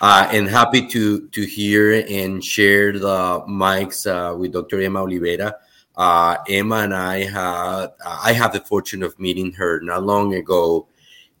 Uh, 0.00 0.28
and 0.32 0.48
happy 0.48 0.86
to 0.86 1.28
to 1.28 1.42
hear 1.44 2.04
and 2.08 2.42
share 2.42 2.92
the 2.92 3.42
mics 3.48 4.06
uh, 4.06 4.36
with 4.36 4.52
Dr. 4.52 4.80
Emma 4.80 5.02
Oliveira. 5.02 5.56
Uh, 5.96 6.36
Emma 6.48 6.76
and 6.76 6.94
I 6.94 7.24
had 7.24 7.88
I 8.06 8.32
have 8.32 8.52
the 8.52 8.60
fortune 8.60 9.02
of 9.02 9.18
meeting 9.18 9.52
her 9.54 9.80
not 9.80 10.04
long 10.04 10.34
ago 10.34 10.86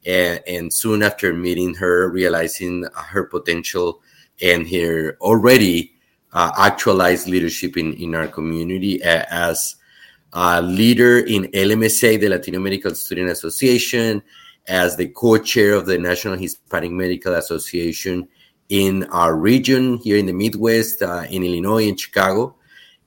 and, 0.04 0.42
and 0.46 0.72
soon 0.72 1.02
after 1.02 1.32
meeting 1.32 1.74
her, 1.74 2.08
realizing 2.10 2.84
her 2.94 3.24
potential 3.24 4.00
and 4.42 4.68
her 4.68 5.16
already 5.20 5.92
uh, 6.32 6.52
actualized 6.58 7.28
leadership 7.28 7.76
in, 7.76 7.94
in 7.94 8.14
our 8.14 8.28
community 8.28 9.02
as 9.02 9.76
a 10.32 10.60
leader 10.60 11.18
in 11.18 11.44
LMSA, 11.44 12.20
the 12.20 12.28
Latino 12.28 12.60
Medical 12.60 12.94
Student 12.94 13.30
Association, 13.30 14.22
as 14.66 14.96
the 14.96 15.08
co-chair 15.08 15.74
of 15.74 15.86
the 15.86 15.98
National 15.98 16.36
Hispanic 16.36 16.92
Medical 16.92 17.34
Association 17.34 18.28
in 18.68 19.04
our 19.04 19.34
region 19.34 19.96
here 19.98 20.18
in 20.18 20.26
the 20.26 20.32
Midwest, 20.32 21.02
uh, 21.02 21.24
in 21.30 21.42
Illinois, 21.42 21.88
in 21.88 21.96
Chicago, 21.96 22.54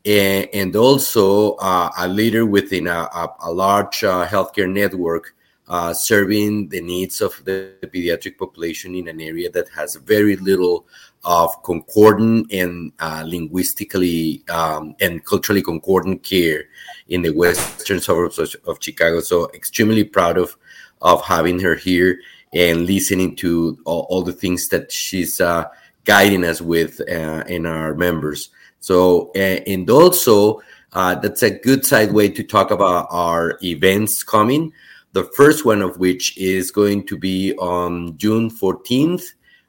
and, 0.04 0.48
and 0.54 0.76
also 0.76 1.52
uh, 1.56 1.92
a 2.00 2.08
leader 2.08 2.46
within 2.46 2.88
a, 2.88 3.08
a, 3.14 3.36
a 3.44 3.52
large 3.52 4.04
uh, 4.04 4.26
healthcare 4.26 4.72
network 4.72 5.36
uh, 5.68 5.94
serving 5.94 6.68
the 6.70 6.82
needs 6.82 7.22
of 7.22 7.40
the 7.46 7.74
pediatric 7.84 8.38
population 8.38 8.96
in 8.96 9.08
an 9.08 9.22
area 9.22 9.50
that 9.50 9.70
has 9.70 9.96
very 9.96 10.36
little 10.36 10.86
of 11.24 11.62
concordant 11.64 12.52
and 12.52 12.92
uh, 13.00 13.24
linguistically 13.26 14.44
um, 14.50 14.96
and 15.00 15.24
culturally 15.26 15.62
concordant 15.62 16.24
care 16.24 16.66
in 17.10 17.22
the 17.22 17.30
western 17.30 18.00
suburbs 18.00 18.40
of, 18.40 18.56
of, 18.66 18.78
Chicago. 18.82 19.20
So 19.20 19.50
extremely 19.54 20.04
proud 20.04 20.38
of 20.38 20.58
of 21.02 21.24
having 21.24 21.60
her 21.60 21.76
here 21.76 22.20
and 22.54 22.86
listening 22.86 23.36
to 23.36 23.78
all, 23.86 24.08
all 24.10 24.24
the 24.24 24.34
things 24.34 24.68
that 24.70 24.92
she's 24.92 25.40
uh, 25.40 25.66
guiding 26.06 26.44
us 26.44 26.62
with 26.62 27.02
uh, 27.02 27.44
in 27.48 27.66
our 27.66 27.94
members. 27.96 28.50
So 28.80 29.32
and 29.36 29.90
also 29.90 30.62
uh, 30.94 31.16
that's 31.16 31.44
a 31.44 31.52
good 31.52 31.86
side 31.86 32.12
way 32.12 32.30
to 32.30 32.44
talk 32.44 32.72
about 32.72 33.08
our 33.12 33.58
events 33.64 34.24
coming. 34.24 34.74
The 35.14 35.26
first 35.36 35.66
one 35.66 35.82
of 35.82 36.00
which 36.00 36.38
is 36.38 36.72
going 36.72 37.06
to 37.08 37.18
be 37.18 37.54
on 37.56 38.18
June 38.18 38.50
14th, 38.50 39.24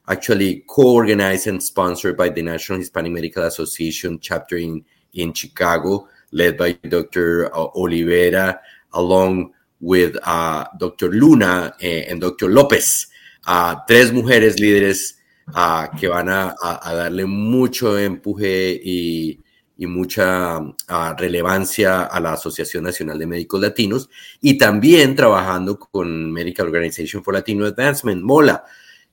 actually 0.07 0.63
co-organized 0.67 1.47
and 1.47 1.61
sponsored 1.61 2.17
by 2.17 2.29
the 2.29 2.41
National 2.41 2.79
Hispanic 2.79 3.11
Medical 3.11 3.43
Association 3.43 4.19
chapter 4.19 4.57
in, 4.57 4.83
in 5.13 5.33
Chicago, 5.33 6.07
led 6.31 6.57
by 6.57 6.73
Dr. 6.73 7.53
Uh, 7.55 7.67
Oliveira, 7.75 8.59
along 8.93 9.53
with 9.79 10.17
uh, 10.23 10.65
Dr. 10.77 11.09
Luna 11.09 11.73
eh, 11.81 12.05
and 12.09 12.21
Dr. 12.21 12.47
López, 12.47 13.07
uh, 13.47 13.75
tres 13.87 14.11
mujeres 14.11 14.59
líderes 14.59 15.19
uh, 15.53 15.87
que 15.97 16.07
van 16.07 16.29
a, 16.29 16.55
darle 16.85 17.25
mucho 17.25 17.97
empuje 17.97 18.79
y, 18.81 19.39
y 19.77 19.85
mucha 19.85 20.59
uh, 20.59 20.73
relevancia 21.17 22.03
a 22.03 22.19
la 22.19 22.33
Asociación 22.33 22.85
Nacional 22.85 23.19
de 23.19 23.27
Médicos 23.27 23.59
Latinos 23.59 24.09
y 24.41 24.57
también 24.57 25.15
trabajando 25.15 25.77
con 25.77 26.31
Medical 26.31 26.67
Organization 26.67 27.23
for 27.23 27.33
Latino 27.33 27.65
Advancement, 27.65 28.23
MOLA. 28.23 28.63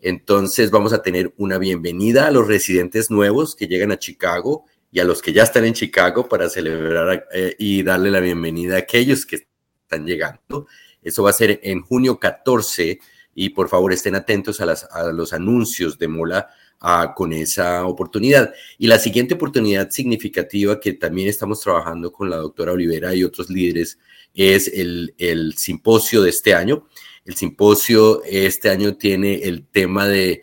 Entonces 0.02 0.70
vamos 0.70 0.92
a 0.92 1.02
tener 1.02 1.32
una 1.36 1.58
bienvenida 1.58 2.26
a 2.26 2.30
los 2.30 2.46
residentes 2.46 3.10
nuevos 3.10 3.54
que 3.54 3.66
llegan 3.66 3.92
a 3.92 3.98
Chicago 3.98 4.64
y 4.90 5.00
a 5.00 5.04
los 5.04 5.22
que 5.22 5.32
ya 5.32 5.42
están 5.42 5.64
en 5.64 5.74
Chicago 5.74 6.28
para 6.28 6.48
celebrar 6.48 7.26
eh, 7.32 7.54
y 7.58 7.82
darle 7.82 8.10
la 8.10 8.20
bienvenida 8.20 8.76
a 8.76 8.80
aquellos 8.80 9.26
que 9.26 9.46
están 9.82 10.06
llegando. 10.06 10.66
Eso 11.02 11.22
va 11.22 11.30
a 11.30 11.34
ser 11.34 11.60
en 11.62 11.82
junio 11.82 12.18
14 12.18 12.98
y 13.34 13.50
por 13.50 13.68
favor 13.68 13.92
estén 13.92 14.14
atentos 14.14 14.60
a, 14.60 14.66
las, 14.66 14.84
a 14.84 15.12
los 15.12 15.32
anuncios 15.32 15.98
de 15.98 16.08
Mola 16.08 16.48
uh, 16.82 17.14
con 17.14 17.32
esa 17.32 17.86
oportunidad. 17.86 18.52
Y 18.78 18.86
la 18.86 18.98
siguiente 18.98 19.34
oportunidad 19.34 19.90
significativa 19.90 20.80
que 20.80 20.94
también 20.94 21.28
estamos 21.28 21.60
trabajando 21.60 22.12
con 22.12 22.28
la 22.28 22.36
doctora 22.36 22.72
Olivera 22.72 23.14
y 23.14 23.24
otros 23.24 23.48
líderes 23.50 23.98
es 24.34 24.68
el, 24.68 25.14
el 25.18 25.56
simposio 25.56 26.22
de 26.22 26.30
este 26.30 26.54
año. 26.54 26.86
El 27.24 27.36
simposio 27.36 28.22
este 28.24 28.70
año 28.70 28.96
tiene 28.96 29.42
el 29.42 29.66
tema 29.66 30.06
de 30.06 30.42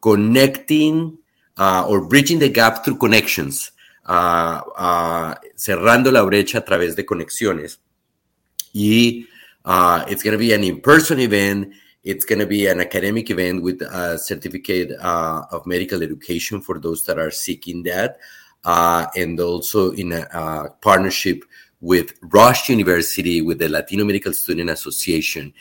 Connecting 0.00 1.18
uh, 1.58 1.84
or 1.86 2.06
Bridging 2.08 2.38
the 2.38 2.50
Gap 2.50 2.84
Through 2.84 2.98
Connections, 2.98 3.72
uh, 4.06 4.60
uh, 4.76 5.34
cerrando 5.54 6.10
la 6.10 6.22
brecha 6.22 6.58
a 6.58 6.64
través 6.64 6.96
de 6.96 7.04
conexiones. 7.04 7.80
Y 8.72 9.26
uh, 9.64 10.04
it's 10.08 10.22
going 10.22 10.32
to 10.32 10.38
be 10.38 10.52
an 10.52 10.64
in-person 10.64 11.20
event. 11.20 11.72
It's 12.04 12.24
going 12.24 12.38
to 12.38 12.46
be 12.46 12.66
an 12.66 12.80
academic 12.80 13.30
event 13.30 13.62
with 13.62 13.82
a 13.82 14.18
certificate 14.18 14.92
uh, 15.00 15.44
of 15.50 15.66
medical 15.66 16.02
education 16.02 16.62
for 16.62 16.78
those 16.78 17.04
that 17.04 17.18
are 17.18 17.30
seeking 17.30 17.82
that, 17.84 18.18
uh, 18.64 19.06
and 19.16 19.38
also 19.40 19.92
in 19.92 20.12
a, 20.12 20.26
a 20.32 20.70
partnership 20.80 21.44
with 21.80 22.14
Rush 22.22 22.68
University, 22.68 23.40
with 23.40 23.58
the 23.58 23.68
Latino 23.68 24.04
Medical 24.04 24.32
Student 24.32 24.70
Association 24.70 25.52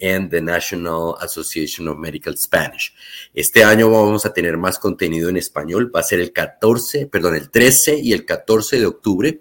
and 0.00 0.30
the 0.30 0.40
National 0.40 1.16
Association 1.16 1.86
of 1.86 1.98
Medical 1.98 2.36
Spanish. 2.36 2.92
Este 3.34 3.62
año 3.62 3.90
vamos 3.90 4.26
a 4.26 4.32
tener 4.32 4.56
más 4.56 4.78
contenido 4.78 5.28
en 5.28 5.36
español. 5.36 5.94
Va 5.94 6.00
a 6.00 6.04
ser 6.04 6.20
el 6.20 6.32
14, 6.32 7.06
perdón, 7.06 7.36
el 7.36 7.50
13 7.50 7.98
y 7.98 8.12
el 8.12 8.24
14 8.24 8.80
de 8.80 8.86
octubre. 8.86 9.40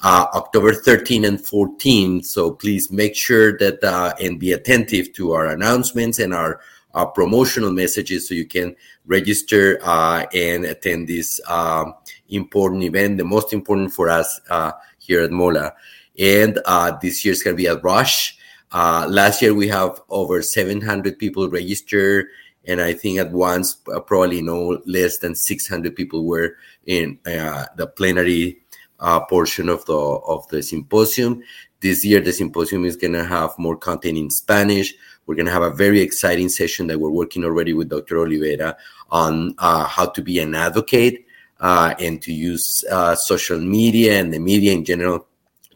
Uh, 0.00 0.26
October 0.32 0.76
13 0.76 1.24
and 1.24 1.40
14. 1.40 2.22
So 2.22 2.56
please 2.56 2.90
make 2.90 3.16
sure 3.16 3.58
that 3.58 3.82
uh, 3.82 4.14
and 4.20 4.38
be 4.38 4.52
attentive 4.52 5.12
to 5.14 5.32
our 5.32 5.46
announcements 5.46 6.20
and 6.20 6.32
our, 6.32 6.60
our 6.94 7.08
promotional 7.08 7.72
messages 7.72 8.28
so 8.28 8.34
you 8.34 8.46
can 8.46 8.76
register 9.06 9.80
uh, 9.82 10.24
and 10.32 10.64
attend 10.66 11.08
this 11.08 11.40
um, 11.48 11.94
important 12.28 12.84
event, 12.84 13.18
the 13.18 13.24
most 13.24 13.52
important 13.52 13.92
for 13.92 14.08
us 14.08 14.40
uh, 14.50 14.70
here 15.08 15.22
at 15.22 15.32
Mola. 15.32 15.74
And 16.18 16.60
uh, 16.64 16.96
this 17.02 17.24
year 17.24 17.32
is 17.32 17.42
going 17.42 17.56
to 17.56 17.60
be 17.60 17.66
a 17.66 17.76
Rush. 17.76 18.38
Uh, 18.70 19.06
last 19.08 19.42
year 19.42 19.54
we 19.54 19.66
have 19.68 20.00
over 20.10 20.42
700 20.42 21.18
people 21.18 21.48
registered, 21.48 22.26
and 22.66 22.80
I 22.80 22.92
think 22.92 23.18
at 23.18 23.32
once 23.32 23.76
uh, 23.92 23.98
probably 24.00 24.42
no 24.42 24.80
less 24.84 25.18
than 25.18 25.34
600 25.34 25.96
people 25.96 26.26
were 26.26 26.54
in 26.86 27.18
uh, 27.26 27.64
the 27.76 27.86
plenary 27.86 28.58
uh, 29.00 29.20
portion 29.20 29.68
of 29.68 29.84
the 29.86 29.96
of 29.96 30.46
the 30.48 30.62
symposium. 30.62 31.42
This 31.80 32.04
year 32.04 32.20
the 32.20 32.32
symposium 32.32 32.84
is 32.84 32.96
going 32.96 33.14
to 33.14 33.24
have 33.24 33.58
more 33.58 33.76
content 33.76 34.18
in 34.18 34.28
Spanish. 34.28 34.92
We're 35.24 35.36
going 35.36 35.46
to 35.46 35.52
have 35.52 35.62
a 35.62 35.70
very 35.70 36.00
exciting 36.00 36.48
session 36.50 36.88
that 36.88 36.98
we're 36.98 37.10
working 37.10 37.44
already 37.44 37.72
with 37.72 37.88
Dr. 37.88 38.18
Oliveira 38.18 38.76
on 39.10 39.54
uh, 39.58 39.84
how 39.84 40.06
to 40.06 40.22
be 40.22 40.38
an 40.40 40.54
advocate 40.54 41.24
uh, 41.60 41.94
and 41.98 42.22
to 42.22 42.32
use 42.32 42.84
uh, 42.90 43.14
social 43.14 43.58
media 43.58 44.20
and 44.20 44.32
the 44.32 44.38
media 44.38 44.72
in 44.72 44.84
general 44.84 45.26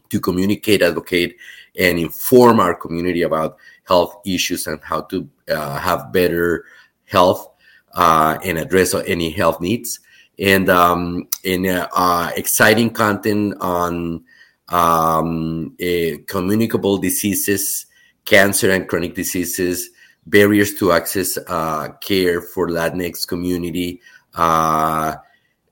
to 0.09 0.19
communicate, 0.19 0.81
advocate, 0.81 1.35
and 1.77 1.99
inform 1.99 2.59
our 2.59 2.75
community 2.75 3.23
about 3.23 3.57
health 3.85 4.21
issues 4.25 4.67
and 4.67 4.79
how 4.83 5.01
to 5.01 5.27
uh, 5.49 5.77
have 5.77 6.13
better 6.13 6.65
health 7.05 7.49
uh, 7.93 8.37
and 8.43 8.57
address 8.57 8.93
any 8.93 9.29
health 9.29 9.59
needs. 9.59 9.99
And 10.39 10.69
um, 10.69 11.27
in 11.43 11.67
uh, 11.67 11.87
uh, 11.93 12.31
exciting 12.35 12.91
content 12.91 13.55
on 13.59 14.23
um, 14.69 15.75
communicable 16.27 16.97
diseases, 16.97 17.85
cancer 18.25 18.71
and 18.71 18.87
chronic 18.87 19.15
diseases, 19.15 19.89
barriers 20.25 20.73
to 20.75 20.93
access 20.93 21.37
care 21.99 22.41
for 22.41 22.69
Latinx 22.69 23.27
community. 23.27 24.01
Uh, 24.33 25.15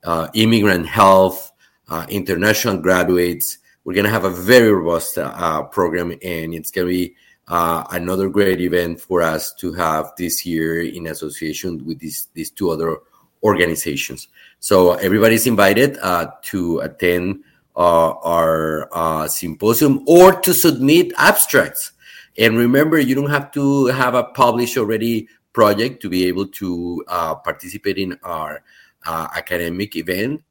uh, 0.04 0.28
immigrant 0.34 0.88
health, 0.88 1.52
uh, 1.90 2.06
international 2.10 2.78
graduates. 2.78 3.60
We're 3.84 3.94
going 3.94 4.06
to 4.06 4.12
have 4.12 4.26
a 4.26 4.30
very 4.30 4.72
robust 4.72 5.18
uh, 5.18 5.64
program, 5.64 6.12
and 6.12 6.54
it's 6.54 6.72
going 6.72 6.88
to 6.88 6.94
be 6.94 7.16
uh, 7.48 7.84
another 7.92 8.30
great 8.30 8.62
event 8.62 9.02
for 9.02 9.22
us 9.22 9.54
to 9.56 9.74
have 9.74 10.12
this 10.18 10.46
year 10.46 10.82
in 10.82 11.08
association 11.08 11.84
with 11.86 12.00
these, 12.00 12.28
these 12.34 12.52
two 12.52 12.70
other 12.70 12.98
organizations. 13.44 14.28
So 14.60 14.94
everybody's 14.94 15.48
invited 15.48 15.98
uh, 15.98 16.32
to 16.44 16.80
attend 16.80 17.44
uh, 17.76 18.12
our 18.12 19.28
symposium 19.28 20.04
or 20.08 20.34
to 20.42 20.54
submit 20.54 21.12
abstracts. 21.18 21.94
And 22.38 22.58
remember, 22.58 23.00
you 23.00 23.16
don't 23.16 23.30
have 23.30 23.52
to 23.54 23.88
have 23.88 24.14
a 24.14 24.24
published 24.24 24.78
already 24.78 25.28
project 25.54 26.02
to 26.04 26.10
be 26.10 26.28
able 26.28 26.48
to 26.48 27.04
participate 27.44 27.98
in 27.98 28.18
our 28.24 28.64
uh, 29.06 29.28
academic 29.36 29.96
event, 29.96 30.42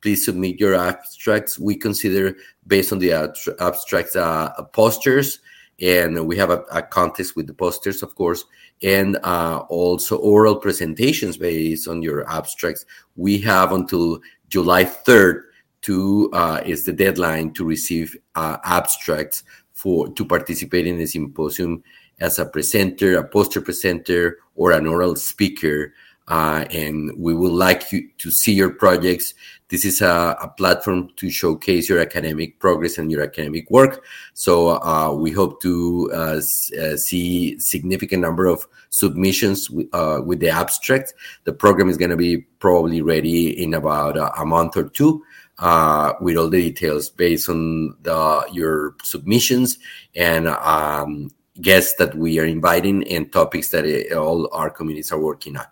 please 0.00 0.24
submit 0.24 0.60
your 0.60 0.74
abstracts. 0.74 1.58
We 1.58 1.76
consider 1.76 2.36
based 2.66 2.92
on 2.92 2.98
the 2.98 3.12
abstracts 3.60 4.16
uh, 4.16 4.50
posters, 4.72 5.40
and 5.80 6.26
we 6.26 6.36
have 6.36 6.50
a, 6.50 6.62
a, 6.70 6.82
contest 6.82 7.34
with 7.36 7.46
the 7.46 7.54
posters, 7.54 8.02
of 8.02 8.14
course, 8.14 8.44
and 8.82 9.18
uh, 9.24 9.64
also 9.68 10.18
oral 10.18 10.56
presentations 10.56 11.36
based 11.36 11.88
on 11.88 12.02
your 12.02 12.28
abstracts. 12.30 12.84
We 13.16 13.38
have 13.40 13.72
until 13.72 14.20
July 14.48 14.84
3rd 14.84 15.42
to 15.82 16.30
uh, 16.32 16.60
is 16.64 16.84
the 16.84 16.92
deadline 16.92 17.52
to 17.54 17.64
receive 17.64 18.16
abstracts 18.36 19.44
for 19.72 20.08
to 20.12 20.24
participate 20.24 20.86
in 20.86 20.98
the 20.98 21.06
symposium 21.06 21.82
as 22.20 22.38
a 22.38 22.46
presenter, 22.46 23.18
a 23.18 23.26
poster 23.26 23.60
presenter, 23.60 24.38
or 24.54 24.72
an 24.72 24.86
oral 24.86 25.16
speaker 25.16 25.92
uh, 26.28 26.64
and 26.70 27.12
we 27.18 27.34
would 27.34 27.52
like 27.52 27.92
you 27.92 28.08
to 28.18 28.30
see 28.30 28.52
your 28.52 28.70
projects. 28.70 29.34
This 29.68 29.84
is 29.84 30.00
a, 30.00 30.36
a, 30.40 30.48
platform 30.48 31.10
to 31.16 31.30
showcase 31.30 31.88
your 31.88 32.00
academic 32.00 32.58
progress 32.60 32.96
and 32.96 33.10
your 33.10 33.22
academic 33.22 33.70
work. 33.70 34.04
So 34.32 34.82
uh, 34.82 35.12
we 35.14 35.30
hope 35.32 35.60
to 35.62 36.10
uh, 36.14 36.40
uh 36.80 36.96
see 36.96 37.58
significant 37.58 38.22
number 38.22 38.46
of 38.46 38.66
submissions 38.90 39.68
uh, 39.92 40.20
with 40.24 40.40
the 40.40 40.48
abstract. 40.48 41.12
The 41.44 41.52
program 41.52 41.88
is 41.88 41.96
going 41.96 42.10
to 42.10 42.16
be 42.16 42.38
probably 42.58 43.02
ready 43.02 43.62
in 43.62 43.74
about 43.74 44.16
a, 44.16 44.32
a 44.40 44.46
month 44.46 44.76
or 44.76 44.88
two. 44.88 45.22
Uh, 45.60 46.14
with 46.20 46.36
all 46.36 46.48
the 46.48 46.60
details 46.60 47.10
based 47.10 47.48
on 47.48 47.94
the, 48.02 48.44
your 48.50 48.96
submissions 49.04 49.78
and 50.16 50.48
um, 50.48 51.30
guests 51.60 51.94
that 51.94 52.12
we 52.16 52.40
are 52.40 52.44
inviting 52.44 53.06
and 53.06 53.32
topics 53.32 53.70
that 53.70 53.84
all 54.16 54.52
our 54.52 54.68
communities 54.68 55.12
are 55.12 55.20
working 55.20 55.56
on. 55.56 55.64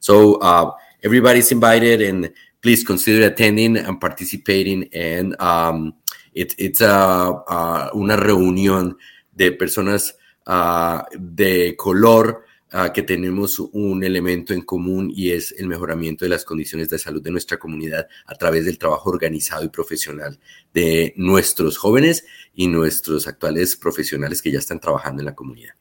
So 0.00 0.36
uh, 0.40 0.72
everybody's 1.02 1.52
invited, 1.52 2.02
and 2.02 2.32
please 2.60 2.84
consider 2.84 3.26
attending 3.26 3.76
and 3.76 4.00
participating. 4.00 4.88
And 4.92 5.40
um, 5.40 5.94
it, 6.32 6.54
it's 6.58 6.80
a, 6.80 7.42
uh, 7.46 7.90
una 7.94 8.16
reunión 8.16 8.96
de 9.32 9.52
personas 9.52 10.16
uh, 10.46 11.02
de 11.18 11.76
color 11.76 12.44
uh, 12.72 12.92
que 12.92 13.02
tenemos 13.02 13.58
un 13.58 14.04
elemento 14.04 14.54
en 14.54 14.62
común 14.62 15.10
y 15.14 15.30
es 15.30 15.52
el 15.58 15.66
mejoramiento 15.66 16.24
de 16.24 16.30
las 16.30 16.44
condiciones 16.44 16.88
de 16.88 16.98
salud 16.98 17.22
de 17.22 17.30
nuestra 17.30 17.58
comunidad 17.58 18.08
a 18.26 18.34
través 18.34 18.64
del 18.64 18.78
trabajo 18.78 19.10
organizado 19.10 19.64
y 19.64 19.68
profesional 19.68 20.38
de 20.72 21.14
nuestros 21.16 21.78
jóvenes 21.78 22.24
y 22.54 22.68
nuestros 22.68 23.26
actuales 23.26 23.76
profesionales 23.76 24.42
que 24.42 24.50
ya 24.50 24.58
están 24.58 24.80
trabajando 24.80 25.22
en 25.22 25.26
la 25.26 25.34
comunidad. 25.34 25.74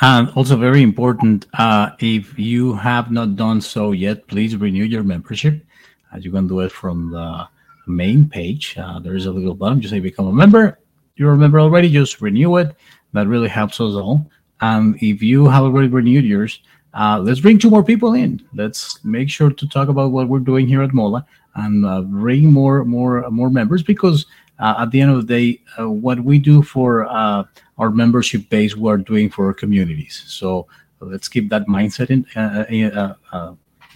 And 0.00 0.30
also 0.30 0.56
very 0.56 0.82
important, 0.82 1.46
uh, 1.54 1.90
if 1.98 2.38
you 2.38 2.74
have 2.74 3.10
not 3.10 3.36
done 3.36 3.60
so 3.60 3.92
yet, 3.92 4.26
please 4.28 4.56
renew 4.56 4.84
your 4.84 5.02
membership. 5.02 5.64
As 6.12 6.24
you 6.24 6.30
can 6.30 6.46
do 6.46 6.60
it 6.60 6.70
from 6.70 7.10
the 7.10 7.48
main 7.88 8.28
page. 8.28 8.76
Uh, 8.78 8.98
there 9.00 9.16
is 9.16 9.26
a 9.26 9.32
little 9.32 9.54
button. 9.54 9.80
Just 9.80 9.92
say 9.92 10.00
become 10.00 10.28
a 10.28 10.32
member. 10.32 10.78
You're 11.16 11.32
a 11.32 11.36
member 11.36 11.58
already. 11.58 11.90
Just 11.90 12.20
renew 12.20 12.56
it. 12.58 12.76
That 13.12 13.26
really 13.26 13.48
helps 13.48 13.80
us 13.80 13.94
all. 13.94 14.30
And 14.60 14.96
if 15.02 15.22
you 15.22 15.48
have 15.48 15.64
already 15.64 15.88
renewed 15.88 16.24
yours, 16.24 16.60
uh, 16.94 17.18
let's 17.18 17.40
bring 17.40 17.58
two 17.58 17.70
more 17.70 17.82
people 17.82 18.14
in. 18.14 18.46
Let's 18.54 19.04
make 19.04 19.30
sure 19.30 19.50
to 19.50 19.68
talk 19.68 19.88
about 19.88 20.12
what 20.12 20.28
we're 20.28 20.38
doing 20.40 20.66
here 20.66 20.82
at 20.82 20.94
Mola 20.94 21.26
and 21.54 21.84
uh, 21.84 22.02
bring 22.02 22.52
more, 22.52 22.84
more, 22.84 23.28
more 23.30 23.50
members 23.50 23.82
because 23.82 24.26
uh, 24.58 24.74
at 24.78 24.90
the 24.90 25.00
end 25.00 25.10
of 25.10 25.26
the 25.26 25.34
day, 25.34 25.60
uh, 25.78 25.88
what 25.88 26.20
we 26.20 26.38
do 26.38 26.62
for 26.62 27.06
uh, 27.06 27.44
our 27.78 27.90
membership 27.90 28.48
base, 28.48 28.76
we're 28.76 28.96
doing 28.96 29.30
for 29.30 29.46
our 29.46 29.54
communities. 29.54 30.24
So 30.26 30.66
let's 31.00 31.28
keep 31.28 31.48
that 31.50 31.66
mindset 31.66 32.10
in, 32.10 32.26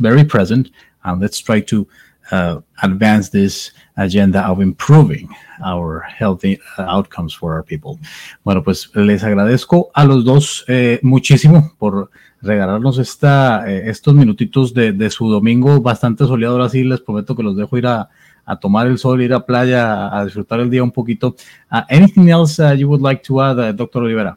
very 0.00 0.24
present, 0.24 0.70
and 1.04 1.20
let's 1.20 1.38
try 1.38 1.60
to 1.60 1.86
uh, 2.30 2.60
advance 2.82 3.28
this 3.30 3.72
agenda 3.96 4.40
of 4.46 4.60
improving 4.60 5.28
our 5.64 6.00
healthy 6.00 6.58
uh, 6.78 6.82
outcomes 6.82 7.34
for 7.34 7.52
our 7.54 7.62
people. 7.62 7.98
Bueno, 8.44 8.62
pues 8.62 8.90
les 8.94 9.22
agradezco 9.22 9.90
a 9.94 10.04
los 10.04 10.24
dos 10.24 10.64
eh, 10.68 10.98
muchísimo 11.02 11.72
por 11.78 12.10
regalarnos 12.40 12.98
esta, 12.98 13.70
eh, 13.70 13.90
estos 13.90 14.14
minutitos 14.14 14.72
de, 14.72 14.92
de, 14.92 15.10
su 15.10 15.28
domingo 15.28 15.80
bastante 15.80 16.24
soleado. 16.24 16.56
Ahora 16.56 16.68
sí 16.68 16.84
les 16.84 17.00
prometo 17.00 17.36
que 17.36 17.42
los 17.42 17.56
dejo 17.56 17.76
ir 17.76 17.86
a, 17.86 18.08
a 18.45 18.57
tomar 18.57 18.86
el 18.86 18.99
sol, 18.99 19.22
ir 19.22 19.32
a 19.32 19.45
playa, 19.45 20.16
a 20.16 20.24
disfrutar 20.24 20.61
el 20.61 20.70
día 20.70 20.82
un 20.82 20.90
poquito. 20.90 21.34
Uh, 21.70 21.82
anything 21.88 22.30
else 22.30 22.59
uh, 22.59 22.72
you 22.72 22.88
would 22.88 23.03
like 23.03 23.22
to 23.22 23.40
add, 23.40 23.59
uh, 23.59 23.72
Doctor 23.72 24.03
Olivera? 24.03 24.36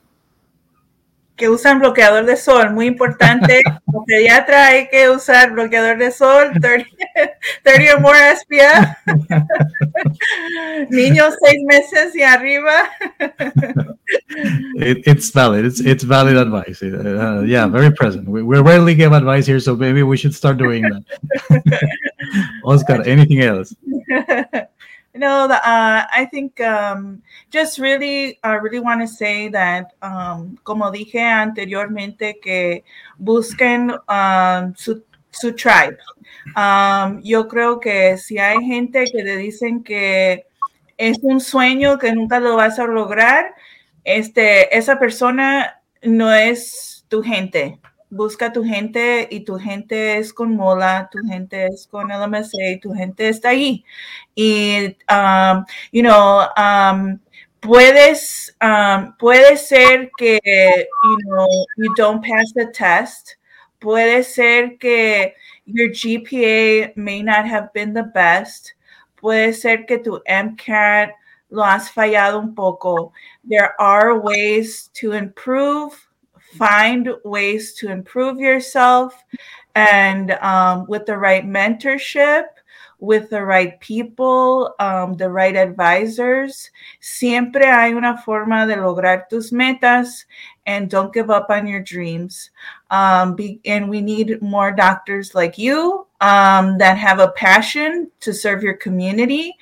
que 1.36 1.49
usan 1.49 1.80
bloqueador 1.80 2.26
de 2.26 2.38
sol, 2.38 2.72
muy 2.72 2.88
importante. 2.88 3.62
Como 3.86 4.06
pediatra 4.06 4.68
hay 4.68 4.88
que 4.88 5.10
usar 5.10 5.51
bloqueador 5.51 5.97
de 5.97 6.12
sol, 6.12 6.51
30, 6.62 6.88
30 7.64 7.93
or 7.95 8.01
more 8.01 8.18
SPF. 8.36 8.95
Niños 10.89 11.36
seis 11.43 11.62
meses 11.66 12.16
y 12.16 12.24
arriba. 12.24 12.89
It, 14.76 15.08
it's 15.08 15.32
valid. 15.32 15.66
It's 15.66 15.80
it's 15.80 16.03
valid 16.03 16.38
advice. 16.38 16.84
Uh, 16.84 17.41
yeah, 17.47 17.66
very 17.66 17.91
present. 17.91 18.28
We, 18.30 18.43
we 18.43 18.60
rarely 18.60 18.93
give 18.93 19.14
advice 19.14 19.47
here, 19.47 19.60
so 19.60 19.76
maybe 19.76 20.03
we 20.03 20.16
should 20.16 20.36
start 20.36 20.58
doing 20.58 20.84
that. 20.84 21.03
Oscar, 22.63 23.01
anything 23.05 23.41
else? 23.41 23.75
No, 25.15 25.47
the, 25.47 25.55
uh, 25.55 26.05
I 26.11 26.27
think 26.29 26.59
um, 26.59 27.21
just 27.49 27.79
really, 27.79 28.38
I 28.43 28.55
really 28.55 28.81
want 28.81 28.99
to 28.99 29.07
say 29.07 29.47
that, 29.47 29.93
um, 30.01 30.59
como 30.65 30.91
dije 30.91 31.21
anteriormente, 31.21 32.36
que 32.41 32.83
busquen 33.17 33.91
um, 34.09 34.75
su, 34.75 35.05
su, 35.31 35.53
tribe. 35.53 35.97
Um, 36.57 37.21
yo 37.23 37.47
creo 37.47 37.79
que 37.79 38.17
si 38.17 38.38
hay 38.38 38.61
gente 38.65 39.05
que 39.05 39.23
te 39.23 39.38
dicen 39.38 39.83
que 39.86 40.43
es 40.97 41.17
un 41.21 41.39
sueño 41.39 41.97
que 41.97 42.11
nunca 42.11 42.41
lo 42.41 42.57
vas 42.57 42.77
a 42.77 42.86
lograr, 42.86 43.55
este, 44.03 44.77
esa 44.77 44.99
persona 44.99 45.81
no 46.03 46.33
es 46.33 47.05
tu 47.07 47.23
gente 47.23 47.79
busca 48.10 48.51
tu 48.53 48.64
gente 48.64 49.28
y 49.32 49.41
tu 49.41 49.58
gente 49.58 50.18
es 50.18 50.34
con 50.34 50.56
Mola, 50.56 51.10
tu 51.12 51.20
gente 51.28 51.68
es 51.68 51.88
con 51.88 52.10
LMSA, 52.10 52.80
tu 52.82 52.93
gente 52.93 53.30
está 53.30 53.49
ahí. 53.49 53.84
Y, 54.36 54.97
um, 55.10 55.66
you 55.91 56.03
know, 56.03 56.47
um, 56.58 57.20
puedes, 57.62 58.56
um, 58.62 59.16
puede 59.18 59.58
ser 59.58 60.12
que, 60.18 60.39
you 60.45 61.18
know, 61.26 61.47
you 61.78 61.93
don't 61.95 62.22
pass 62.24 62.53
the 62.53 62.68
test. 62.68 63.38
Puede 63.80 64.24
ser 64.24 64.78
que 64.80 65.34
your 65.66 65.89
GPA 65.89 66.95
may 66.95 67.22
not 67.22 67.45
have 67.45 67.72
been 67.74 67.93
the 67.93 68.03
best. 68.03 68.74
Puede 69.18 69.53
ser 69.53 69.86
que 69.86 69.97
tu 69.99 70.22
MCAT 70.28 71.12
lo 71.49 71.64
has 71.64 71.89
fallado 71.89 72.39
un 72.39 72.56
poco. 72.56 73.14
There 73.47 73.80
are 73.80 74.20
ways 74.20 74.89
to 74.95 75.14
improve 75.14 76.05
find 76.58 77.10
ways 77.24 77.74
to 77.76 77.91
improve 77.91 78.39
yourself 78.39 79.24
and 79.76 80.32
um, 80.32 80.86
with 80.88 81.06
the 81.06 81.18
right 81.18 81.45
mentorship 81.45 82.45
with 82.99 83.30
the 83.30 83.43
right 83.43 83.80
people, 83.80 84.74
um, 84.80 85.16
the 85.16 85.30
right 85.30 85.56
advisors. 85.56 86.72
Siempre 86.99 87.66
hay 87.66 87.93
una 87.93 88.18
forma 88.18 88.66
de 88.66 88.76
lograr 88.76 89.28
tus 89.30 89.51
metas 89.51 90.26
and 90.66 90.89
don't 90.89 91.13
give 91.13 91.30
up 91.30 91.47
on 91.49 91.68
your 91.68 91.82
dreams. 91.82 92.49
Um, 92.89 93.36
be, 93.36 93.59
and 93.66 93.89
we 93.89 94.01
need 94.01 94.41
more 94.41 94.72
doctors 94.72 95.36
like 95.36 95.57
you 95.57 96.05
um, 96.22 96.78
that 96.78 96.97
have 96.97 97.20
a 97.20 97.30
passion 97.30 98.09
to 98.22 98.34
serve 98.34 98.63
your 98.63 98.76
community. 98.76 99.53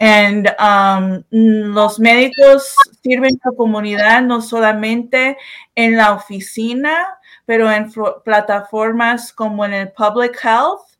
And 0.00 0.48
um, 0.58 1.24
los 1.30 1.98
médicos 1.98 2.74
sirven 3.02 3.38
la 3.44 3.52
comunidad 3.52 4.26
no 4.26 4.40
solamente 4.40 5.36
en 5.76 5.96
la 5.96 6.14
oficina, 6.14 7.04
pero 7.46 7.68
en 7.68 7.90
plataformas 8.24 9.32
como 9.32 9.64
en 9.64 9.72
el 9.72 9.92
public 9.92 10.38
health 10.38 10.90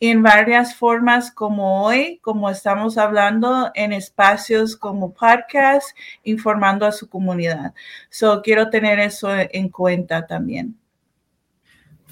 en 0.00 0.22
varias 0.22 0.74
formas 0.74 1.30
como 1.30 1.84
hoy, 1.84 2.18
como 2.22 2.48
estamos 2.48 2.96
hablando 2.96 3.70
en 3.74 3.92
espacios 3.92 4.74
como 4.76 5.12
podcast, 5.12 5.96
informando 6.24 6.86
a 6.86 6.92
su 6.92 7.08
comunidad. 7.08 7.74
So 8.08 8.40
quiero 8.42 8.70
tener 8.70 8.98
eso 8.98 9.28
en 9.34 9.68
cuenta 9.68 10.26
también. 10.26 10.76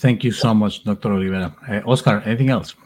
Thank 0.01 0.20
you 0.20 0.32
so 0.32 0.55
much, 0.55 0.82
Dr. 0.84 1.12
Olivera. 1.12 1.57
Uh, 1.66 1.91
Oscar, 1.91 2.22
anything 2.24 2.51
else? 2.51 2.76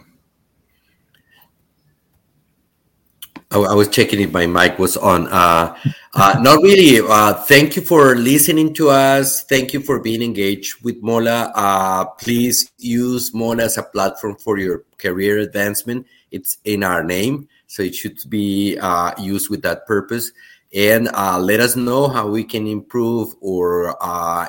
I 3.53 3.75
was 3.75 3.89
checking 3.89 4.21
if 4.21 4.33
my 4.33 4.47
mic 4.47 4.79
was 4.79 4.97
on. 4.97 5.29
Uh, 5.29 5.77
uh, 6.15 6.39
not 6.41 6.63
really. 6.63 7.07
Uh, 7.07 7.35
thank 7.35 7.77
you 7.77 7.83
for 7.83 8.17
listening 8.17 8.73
to 8.75 8.89
us. 8.89 9.45
Thank 9.45 9.75
you 9.75 9.81
for 9.81 10.01
being 10.01 10.23
engaged 10.23 10.83
with 10.83 11.03
Mola. 11.03 11.53
Uh, 11.55 12.07
please 12.07 12.73
use 12.79 13.35
Mola 13.35 13.65
as 13.65 13.77
a 13.77 13.83
platform 13.83 14.37
for 14.37 14.59
your 14.59 14.85
career 14.97 15.39
advancement. 15.39 16.07
It's 16.31 16.59
in 16.65 16.83
our 16.83 17.05
name, 17.05 17.49
so 17.67 17.83
it 17.83 17.95
should 17.95 18.19
be 18.31 18.79
uh, 18.79 19.13
used 19.21 19.51
with 19.51 19.61
that 19.63 19.87
purpose. 19.87 20.33
And 20.75 21.11
uh, 21.13 21.39
let 21.39 21.61
us 21.61 21.77
know 21.77 22.09
how 22.09 22.29
we 22.29 22.45
can 22.45 22.67
improve 22.67 23.35
or 23.43 23.95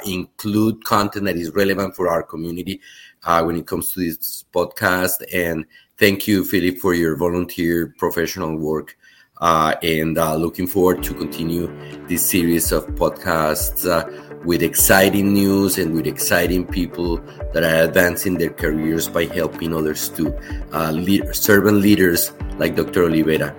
include 0.05 0.85
content 0.85 1.25
that 1.25 1.35
is 1.35 1.51
relevant 1.51 1.97
for 1.97 2.07
our 2.07 2.23
community 2.23 2.79
when 3.25 3.57
it 3.57 3.67
comes 3.67 3.89
to 3.89 3.99
this 3.99 4.45
podcast. 4.53 5.23
And 5.33 5.65
thank 5.97 6.27
you, 6.27 6.43
Philip, 6.43 6.77
for 6.77 6.93
your 6.93 7.15
volunteer 7.15 7.93
professional 7.97 8.57
work. 8.57 8.97
Uh, 9.41 9.75
and 9.83 10.17
uh, 10.17 10.35
looking 10.35 10.65
forward 10.65 11.03
to 11.03 11.13
continue 11.13 11.67
this 12.07 12.25
series 12.25 12.71
of 12.71 12.85
podcasts 12.95 13.85
uh, 13.85 14.07
with 14.45 14.61
exciting 14.61 15.33
news 15.33 15.77
and 15.77 15.93
with 15.93 16.07
exciting 16.07 16.65
people 16.65 17.17
that 17.53 17.63
are 17.63 17.83
advancing 17.83 18.37
their 18.37 18.51
careers 18.51 19.09
by 19.09 19.25
helping 19.25 19.73
others 19.73 20.07
to 20.07 20.33
uh, 20.71 20.91
lead, 20.91 21.35
servant 21.35 21.77
leaders 21.77 22.31
like 22.57 22.75
Dr. 22.75 23.09
Olivera, 23.09 23.51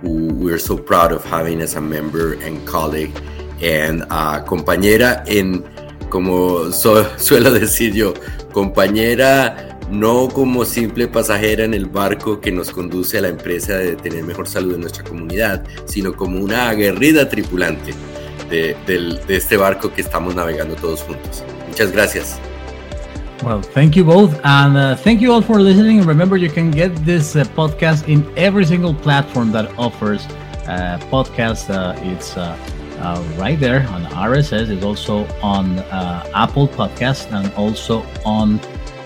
who 0.00 0.32
we're 0.34 0.58
so 0.58 0.76
proud 0.76 1.12
of 1.12 1.24
having 1.24 1.60
as 1.60 1.74
a 1.74 1.80
member 1.80 2.34
and 2.34 2.64
colleague 2.66 3.16
and 3.62 4.02
uh, 4.10 4.44
compañera 4.44 5.24
en, 5.26 5.64
como 6.10 6.70
so, 6.70 7.04
suelo 7.18 7.50
decir 7.50 7.94
yo, 7.94 8.12
compañera 8.52 9.71
no 9.90 10.28
como 10.28 10.64
simple 10.64 11.08
pasajera 11.08 11.64
en 11.64 11.74
el 11.74 11.86
barco 11.86 12.40
que 12.40 12.52
nos 12.52 12.70
conduce 12.70 13.18
a 13.18 13.22
la 13.22 13.28
empresa 13.28 13.76
de 13.76 13.96
tener 13.96 14.24
mejor 14.24 14.48
salud 14.48 14.74
en 14.74 14.80
nuestra 14.82 15.04
comunidad, 15.04 15.64
sino 15.84 16.14
como 16.14 16.40
una 16.40 16.68
aguerrida 16.68 17.28
tripulante 17.28 17.92
de, 18.50 19.20
este 19.28 19.56
barco 19.56 19.92
que 19.92 20.02
estamos 20.02 20.34
navegando 20.34 20.74
todos 20.74 21.02
juntos. 21.02 21.42
Muchas 21.68 21.92
gracias. 21.92 22.38
Well, 23.42 23.60
thank 23.60 23.96
you 23.96 24.04
both, 24.04 24.38
and 24.44 24.76
uh, 24.76 24.94
thank 24.94 25.20
you 25.20 25.32
all 25.32 25.42
for 25.42 25.60
listening. 25.60 26.06
Remember, 26.06 26.36
you 26.36 26.48
can 26.48 26.70
get 26.70 26.94
this 27.04 27.34
uh, 27.34 27.44
podcast 27.56 28.06
in 28.06 28.24
every 28.36 28.64
single 28.64 28.94
platform 28.94 29.50
that 29.50 29.68
offers 29.76 30.24
uh, 30.68 30.98
podcast. 31.10 31.68
Uh, 31.68 31.98
it's 32.12 32.36
uh, 32.36 32.56
right 33.36 33.58
there 33.58 33.84
on 33.88 34.04
RSS. 34.04 34.70
It's 34.70 34.84
also 34.84 35.26
on 35.42 35.80
Apple 36.34 36.68
Podcast 36.68 37.32
and 37.32 37.52
also 37.54 38.04
on 38.24 38.60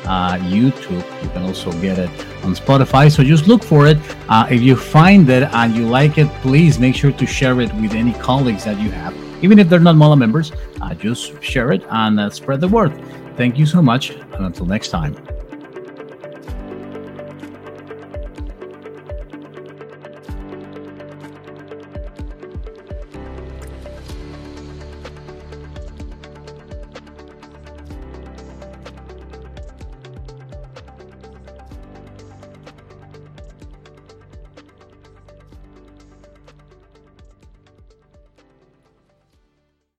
uh, 0.07 0.39
YouTube. 0.39 1.05
You 1.23 1.29
can 1.31 1.43
also 1.43 1.73
get 1.81 1.99
it 1.99 2.11
on 2.45 2.55
Spotify. 2.55 3.11
So 3.11 3.23
just 3.23 3.47
look 3.47 3.63
for 3.63 3.87
it. 3.87 3.99
Uh, 4.29 4.47
if 4.51 4.63
you 4.63 4.77
find 4.77 5.29
it 5.29 5.45
and 5.53 5.75
you 5.75 5.87
like 5.87 6.19
it, 6.19 6.29
please 6.43 6.79
make 6.79 6.95
sure 6.95 7.13
to 7.13 7.27
share 7.27 7.61
it 7.61 7.73
with 7.75 7.93
any 7.93 8.13
colleagues 8.15 8.65
that 8.65 8.79
you 8.81 8.91
have. 8.91 9.15
Even 9.43 9.59
if 9.59 9.69
they're 9.69 9.81
not 9.81 9.97
Mola 9.97 10.17
members, 10.17 10.53
uh, 10.81 10.95
just 10.95 11.43
share 11.43 11.73
it 11.73 11.85
and 11.91 12.19
uh, 12.19 12.31
spread 12.31 12.61
the 12.61 12.69
word. 12.69 12.93
Thank 13.37 13.59
you 13.59 13.67
so 13.67 13.83
much. 13.83 14.11
And 14.11 14.47
until 14.47 14.67
next 14.67 14.89
time. 14.89 15.15